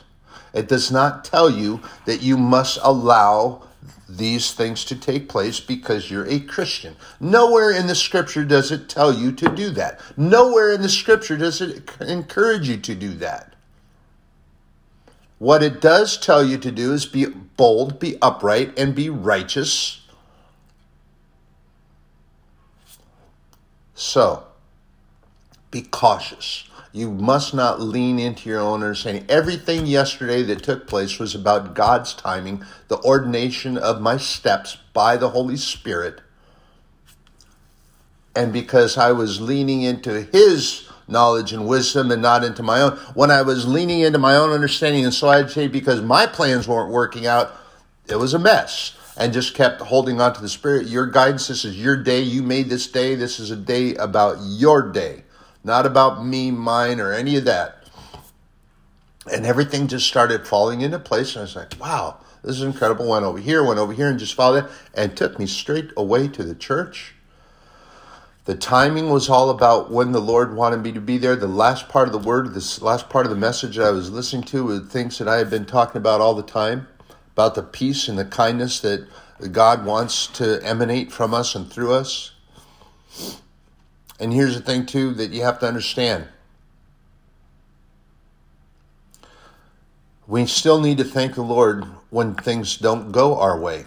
It 0.53 0.67
does 0.67 0.91
not 0.91 1.23
tell 1.23 1.49
you 1.49 1.81
that 2.05 2.21
you 2.21 2.37
must 2.37 2.79
allow 2.81 3.63
these 4.07 4.51
things 4.53 4.83
to 4.85 4.95
take 4.95 5.29
place 5.29 5.59
because 5.59 6.09
you're 6.09 6.27
a 6.27 6.39
Christian. 6.39 6.95
Nowhere 7.19 7.71
in 7.71 7.85
the 7.85 7.93
scripture 7.93 8.43
does 8.43 8.71
it 8.71 8.89
tell 8.89 9.13
you 9.13 9.31
to 9.33 9.49
do 9.49 9.69
that. 9.71 9.99
Nowhere 10.17 10.71
in 10.71 10.81
the 10.81 10.89
scripture 10.89 11.37
does 11.37 11.61
it 11.61 11.87
encourage 12.01 12.67
you 12.67 12.77
to 12.77 12.95
do 12.95 13.13
that. 13.15 13.53
What 15.39 15.63
it 15.63 15.79
does 15.79 16.17
tell 16.17 16.43
you 16.43 16.57
to 16.57 16.71
do 16.71 16.93
is 16.93 17.05
be 17.05 17.25
bold, 17.25 17.97
be 17.97 18.17
upright, 18.21 18.77
and 18.77 18.93
be 18.93 19.09
righteous. 19.09 20.01
So, 23.95 24.43
be 25.71 25.81
cautious. 25.81 26.65
You 26.91 27.11
must 27.11 27.53
not 27.53 27.79
lean 27.79 28.19
into 28.19 28.49
your 28.49 28.59
own 28.59 28.83
understanding. 28.83 29.25
Everything 29.29 29.85
yesterday 29.85 30.43
that 30.43 30.63
took 30.63 30.87
place 30.87 31.19
was 31.19 31.35
about 31.35 31.73
God's 31.75 32.13
timing, 32.13 32.65
the 32.87 32.99
ordination 33.03 33.77
of 33.77 34.01
my 34.01 34.17
steps 34.17 34.77
by 34.91 35.15
the 35.15 35.29
Holy 35.29 35.55
Spirit. 35.55 36.19
And 38.35 38.51
because 38.51 38.97
I 38.97 39.11
was 39.11 39.39
leaning 39.39 39.83
into 39.83 40.23
His 40.23 40.88
knowledge 41.09 41.51
and 41.51 41.67
wisdom 41.67 42.11
and 42.11 42.21
not 42.21 42.43
into 42.43 42.63
my 42.63 42.81
own. 42.81 42.91
When 43.13 43.31
I 43.31 43.41
was 43.41 43.67
leaning 43.67 44.01
into 44.01 44.19
my 44.19 44.35
own 44.35 44.51
understanding, 44.51 45.03
and 45.03 45.13
so 45.13 45.29
I'd 45.29 45.51
say 45.51 45.67
because 45.67 46.01
my 46.01 46.25
plans 46.25 46.67
weren't 46.67 46.91
working 46.91 47.25
out, 47.25 47.53
it 48.07 48.15
was 48.15 48.33
a 48.33 48.39
mess. 48.39 48.95
And 49.17 49.33
just 49.33 49.53
kept 49.53 49.81
holding 49.81 50.21
on 50.21 50.33
to 50.33 50.41
the 50.41 50.47
Spirit. 50.47 50.87
Your 50.87 51.05
guidance, 51.05 51.49
this 51.49 51.65
is 51.65 51.77
your 51.77 52.01
day. 52.01 52.21
You 52.21 52.41
made 52.41 52.69
this 52.69 52.87
day. 52.87 53.15
This 53.15 53.37
is 53.37 53.51
a 53.51 53.55
day 53.57 53.95
about 53.95 54.37
your 54.39 54.93
day, 54.93 55.23
not 55.61 55.85
about 55.85 56.25
me, 56.25 56.51
mine, 56.51 57.01
or 57.01 57.11
any 57.11 57.35
of 57.35 57.43
that. 57.43 57.83
And 59.29 59.45
everything 59.45 59.87
just 59.87 60.07
started 60.07 60.47
falling 60.47 60.79
into 60.79 60.99
place. 60.99 61.33
And 61.33 61.39
I 61.39 61.41
was 61.41 61.55
like, 61.57 61.73
wow, 61.81 62.21
this 62.45 62.55
is 62.55 62.61
incredible. 62.61 63.09
Went 63.09 63.25
over 63.25 63.39
here, 63.39 63.61
went 63.61 63.77
over 63.77 63.91
here, 63.91 64.07
and 64.07 64.17
just 64.17 64.35
followed 64.35 64.63
it, 64.63 64.71
and 64.93 65.17
took 65.17 65.37
me 65.37 65.47
straight 65.47 65.91
away 65.97 66.29
to 66.29 66.41
the 66.41 66.55
church 66.55 67.13
the 68.49 68.55
timing 68.55 69.11
was 69.11 69.29
all 69.29 69.51
about 69.51 69.91
when 69.91 70.11
the 70.11 70.19
Lord 70.19 70.55
wanted 70.55 70.81
me 70.81 70.91
to 70.93 70.99
be 70.99 71.19
there. 71.19 71.35
The 71.35 71.45
last 71.45 71.87
part 71.87 72.07
of 72.07 72.13
the 72.13 72.27
word, 72.27 72.55
this 72.55 72.81
last 72.81 73.07
part 73.07 73.27
of 73.27 73.29
the 73.29 73.37
message 73.37 73.77
I 73.77 73.91
was 73.91 74.09
listening 74.09 74.41
to 74.45 74.65
were 74.65 74.79
things 74.79 75.19
that 75.19 75.27
I 75.27 75.37
have 75.37 75.51
been 75.51 75.67
talking 75.67 75.97
about 75.97 76.19
all 76.19 76.33
the 76.33 76.41
time 76.41 76.87
about 77.33 77.53
the 77.53 77.61
peace 77.61 78.07
and 78.07 78.17
the 78.17 78.25
kindness 78.25 78.79
that 78.79 79.07
God 79.51 79.85
wants 79.85 80.25
to 80.25 80.59
emanate 80.63 81.11
from 81.11 81.31
us 81.31 81.53
and 81.53 81.71
through 81.71 81.93
us. 81.93 82.31
And 84.19 84.33
here's 84.33 84.55
the 84.55 84.63
thing, 84.63 84.87
too, 84.87 85.13
that 85.13 85.29
you 85.29 85.43
have 85.43 85.59
to 85.59 85.67
understand. 85.67 86.27
We 90.25 90.47
still 90.47 90.81
need 90.81 90.97
to 90.97 91.03
thank 91.03 91.35
the 91.35 91.43
Lord 91.43 91.85
when 92.09 92.33
things 92.33 92.77
don't 92.77 93.11
go 93.11 93.39
our 93.39 93.59
way. 93.59 93.85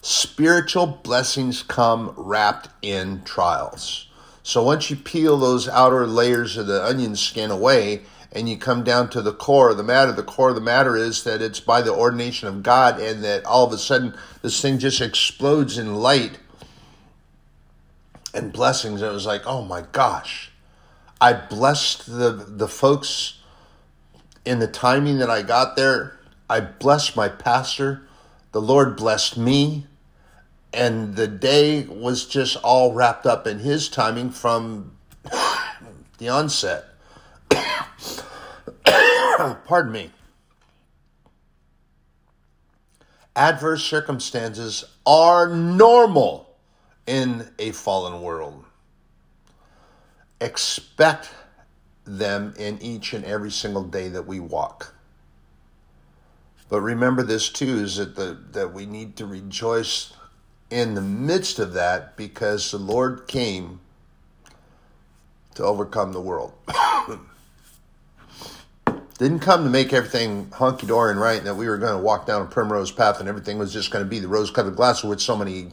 Spiritual 0.00 0.86
blessings 0.86 1.62
come 1.62 2.14
wrapped 2.16 2.68
in 2.82 3.22
trials. 3.24 4.06
So 4.42 4.62
once 4.62 4.88
you 4.88 4.96
peel 4.96 5.36
those 5.36 5.68
outer 5.68 6.06
layers 6.06 6.56
of 6.56 6.66
the 6.66 6.84
onion 6.84 7.16
skin 7.16 7.50
away 7.50 8.02
and 8.32 8.48
you 8.48 8.56
come 8.56 8.84
down 8.84 9.10
to 9.10 9.20
the 9.20 9.32
core 9.32 9.70
of 9.70 9.76
the 9.76 9.82
matter, 9.82 10.12
the 10.12 10.22
core 10.22 10.50
of 10.50 10.54
the 10.54 10.60
matter 10.60 10.96
is 10.96 11.24
that 11.24 11.42
it's 11.42 11.60
by 11.60 11.82
the 11.82 11.92
ordination 11.92 12.48
of 12.48 12.62
God 12.62 13.00
and 13.00 13.22
that 13.24 13.44
all 13.44 13.66
of 13.66 13.72
a 13.72 13.78
sudden 13.78 14.16
this 14.42 14.60
thing 14.62 14.78
just 14.78 15.00
explodes 15.00 15.76
in 15.76 15.96
light 15.96 16.38
and 18.32 18.52
blessings. 18.52 19.02
It 19.02 19.12
was 19.12 19.26
like, 19.26 19.42
oh 19.46 19.64
my 19.64 19.82
gosh. 19.92 20.50
I 21.20 21.32
blessed 21.32 22.06
the 22.06 22.30
the 22.30 22.68
folks 22.68 23.40
in 24.44 24.60
the 24.60 24.68
timing 24.68 25.18
that 25.18 25.28
I 25.28 25.42
got 25.42 25.76
there. 25.76 26.18
I 26.48 26.60
blessed 26.60 27.16
my 27.16 27.28
pastor. 27.28 28.07
The 28.58 28.64
Lord 28.64 28.96
blessed 28.96 29.36
me 29.38 29.86
and 30.72 31.14
the 31.14 31.28
day 31.28 31.84
was 31.84 32.26
just 32.26 32.56
all 32.56 32.92
wrapped 32.92 33.24
up 33.24 33.46
in 33.46 33.60
his 33.60 33.88
timing 33.88 34.30
from 34.30 34.96
the 36.18 36.28
onset. 36.28 36.86
Pardon 38.84 39.92
me. 39.92 40.10
Adverse 43.36 43.84
circumstances 43.84 44.84
are 45.06 45.46
normal 45.46 46.56
in 47.06 47.48
a 47.60 47.70
fallen 47.70 48.22
world. 48.22 48.64
Expect 50.40 51.30
them 52.04 52.54
in 52.58 52.82
each 52.82 53.12
and 53.12 53.24
every 53.24 53.52
single 53.52 53.84
day 53.84 54.08
that 54.08 54.26
we 54.26 54.40
walk. 54.40 54.97
But 56.68 56.82
remember 56.82 57.22
this 57.22 57.48
too 57.48 57.78
is 57.78 57.96
that 57.96 58.14
the 58.14 58.38
that 58.52 58.72
we 58.72 58.84
need 58.86 59.16
to 59.16 59.26
rejoice 59.26 60.12
in 60.70 60.94
the 60.94 61.00
midst 61.00 61.58
of 61.58 61.72
that 61.72 62.16
because 62.16 62.70
the 62.70 62.78
Lord 62.78 63.26
came 63.26 63.80
to 65.54 65.64
overcome 65.64 66.12
the 66.12 66.20
world. 66.20 66.52
Didn't 69.18 69.40
come 69.40 69.64
to 69.64 69.70
make 69.70 69.92
everything 69.92 70.48
hunky 70.52 70.86
dory 70.86 71.10
and 71.10 71.20
right, 71.20 71.38
and 71.38 71.46
that 71.48 71.56
we 71.56 71.68
were 71.68 71.76
going 71.76 71.96
to 71.96 72.02
walk 72.02 72.26
down 72.26 72.40
a 72.40 72.46
primrose 72.46 72.92
path 72.92 73.18
and 73.18 73.28
everything 73.28 73.58
was 73.58 73.72
just 73.72 73.90
going 73.90 74.04
to 74.04 74.08
be 74.08 74.20
the 74.20 74.28
rose 74.28 74.52
colored 74.52 74.76
glass, 74.76 75.02
which 75.02 75.22
so 75.22 75.36
many 75.36 75.72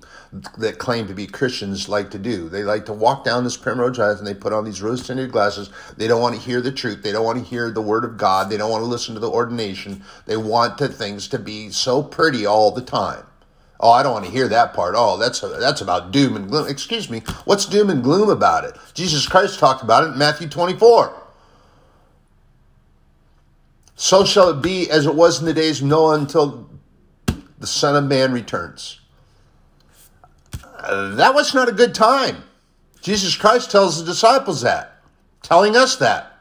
that 0.57 0.79
claim 0.79 1.07
to 1.07 1.13
be 1.13 1.27
Christians 1.27 1.87
like 1.87 2.09
to 2.11 2.17
do. 2.17 2.49
They 2.49 2.63
like 2.63 2.87
to 2.87 2.93
walk 2.93 3.23
down 3.23 3.43
this 3.43 3.55
primrose 3.55 3.97
path 3.97 4.17
and 4.17 4.25
they 4.25 4.33
put 4.33 4.51
on 4.51 4.65
these 4.65 4.81
rose 4.81 5.05
tinted 5.05 5.31
glasses. 5.31 5.69
They 5.95 6.07
don't 6.07 6.21
want 6.23 6.35
to 6.35 6.41
hear 6.41 6.59
the 6.59 6.71
truth. 6.71 7.03
They 7.03 7.11
don't 7.11 7.23
want 7.25 7.37
to 7.37 7.45
hear 7.45 7.69
the 7.69 7.83
word 7.83 8.03
of 8.03 8.17
God. 8.17 8.49
They 8.49 8.57
don't 8.57 8.71
want 8.71 8.81
to 8.81 8.89
listen 8.89 9.13
to 9.13 9.19
the 9.19 9.29
ordination. 9.29 10.03
They 10.25 10.37
want 10.37 10.79
the 10.79 10.89
things 10.89 11.27
to 11.27 11.37
be 11.37 11.69
so 11.69 12.01
pretty 12.01 12.47
all 12.47 12.71
the 12.71 12.81
time. 12.81 13.25
Oh, 13.79 13.91
I 13.91 14.03
don't 14.03 14.13
want 14.13 14.25
to 14.25 14.31
hear 14.31 14.47
that 14.47 14.73
part. 14.73 14.95
Oh, 14.97 15.17
that's 15.17 15.41
that's 15.41 15.81
about 15.81 16.11
doom 16.11 16.35
and 16.35 16.49
gloom. 16.49 16.67
Excuse 16.67 17.11
me. 17.11 17.21
What's 17.45 17.67
doom 17.67 17.91
and 17.91 18.03
gloom 18.03 18.29
about 18.29 18.63
it? 18.63 18.75
Jesus 18.95 19.27
Christ 19.27 19.59
talked 19.59 19.83
about 19.83 20.05
it 20.05 20.13
in 20.13 20.17
Matthew 20.17 20.49
24. 20.49 21.24
So 24.05 24.23
shall 24.23 24.49
it 24.49 24.61
be 24.61 24.87
as 24.91 25.07
it 25.07 25.15
was 25.15 25.39
in 25.39 25.47
the 25.47 25.53
days 25.55 25.81
of 25.81 25.87
Noah 25.87 26.19
until 26.19 26.69
the 27.57 27.65
Son 27.65 27.95
of 27.95 28.07
Man 28.07 28.33
returns. 28.33 28.99
Uh, 30.61 31.15
that 31.15 31.33
was 31.33 31.55
not 31.55 31.69
a 31.69 31.71
good 31.71 31.95
time. 31.95 32.43
Jesus 33.01 33.35
Christ 33.35 33.71
tells 33.71 33.97
the 33.97 34.05
disciples 34.05 34.61
that, 34.61 35.01
telling 35.41 35.75
us 35.75 35.95
that. 35.95 36.39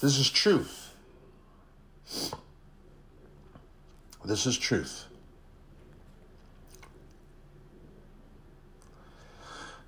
This 0.00 0.16
is 0.16 0.30
truth. 0.30 0.94
This 4.24 4.46
is 4.46 4.56
truth. 4.56 5.06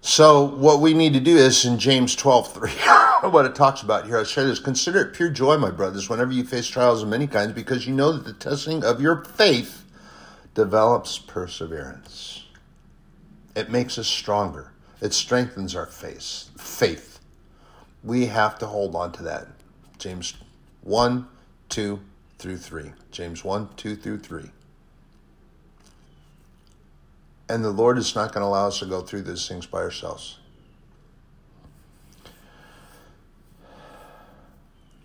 So 0.07 0.45
what 0.45 0.81
we 0.81 0.95
need 0.95 1.15
to 1.15 1.21
do 1.21 1.37
is 1.37 1.65
in 1.65 1.81
James 1.81 2.15
12, 2.15 2.53
3, 2.53 2.71
what 3.31 3.45
it 3.45 3.57
talks 3.57 3.83
about 3.83 4.07
here, 4.07 4.19
I'll 4.19 4.25
share 4.25 4.47
this. 4.47 4.61
Consider 4.61 5.01
it 5.01 5.15
pure 5.15 5.31
joy, 5.31 5.59
my 5.59 5.73
brothers, 5.73 6.09
whenever 6.09 6.31
you 6.31 6.45
face 6.45 6.69
trials 6.69 7.03
of 7.03 7.09
many 7.09 7.27
kinds, 7.27 7.55
because 7.55 7.89
you 7.89 7.93
know 7.93 8.13
that 8.13 8.25
the 8.25 8.33
testing 8.33 8.85
of 8.85 9.01
your 9.01 9.25
faith 9.25 9.85
develops 10.55 11.19
perseverance. 11.19 12.45
It 13.57 13.69
makes 13.69 13.99
us 13.99 14.07
stronger. 14.07 14.71
It 15.01 15.13
strengthens 15.13 15.75
our 15.75 15.87
faith. 15.87 16.51
Faith. 16.57 17.19
We 18.05 18.27
have 18.27 18.61
to 18.61 18.67
hold 18.67 18.95
on 18.95 19.11
to 19.11 19.25
that. 19.25 19.49
James 19.99 20.35
1, 20.83 21.27
2 21.69 22.01
through 22.39 22.59
3. 22.59 22.93
James 23.11 23.43
1, 23.43 23.71
2 23.77 23.97
through 23.97 24.19
3. 24.21 24.51
And 27.49 27.65
the 27.65 27.71
Lord 27.71 27.99
is 27.99 28.15
not 28.15 28.33
going 28.33 28.43
to 28.43 28.47
allow 28.47 28.69
us 28.69 28.81
to 28.81 28.87
go 28.87 29.03
through 29.03 29.23
these 29.23 29.47
things 29.47 29.67
by 29.67 29.79
ourselves. 29.79 30.39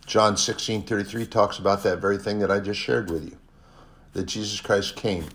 John 0.08 0.36
16 0.36 0.84
33 0.84 1.26
talks 1.26 1.58
about 1.58 1.84
that 1.84 2.00
very 2.00 2.18
thing 2.18 2.40
that 2.40 2.52
I 2.52 2.60
just 2.60 2.80
shared 2.80 3.10
with 3.10 3.24
you 3.24 3.38
that 4.14 4.26
Jesus 4.26 4.60
Christ 4.60 4.96
came 4.96 5.26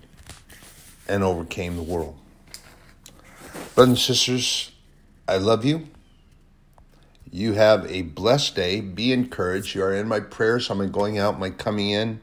and 1.08 1.22
overcame 1.22 1.76
the 1.76 1.82
world. 1.82 2.18
Brothers 3.74 3.88
and 3.88 3.98
sisters, 3.98 4.72
I 5.26 5.38
love 5.38 5.64
you. 5.64 5.88
You 7.30 7.54
have 7.54 7.90
a 7.90 8.02
blessed 8.02 8.54
day. 8.54 8.80
Be 8.80 9.12
encouraged. 9.12 9.74
You 9.74 9.82
are 9.82 9.94
in 9.94 10.08
my 10.08 10.20
prayers. 10.20 10.70
I'm 10.70 10.90
going 10.90 11.18
out, 11.18 11.38
my 11.38 11.50
coming 11.50 11.90
in. 11.90 12.20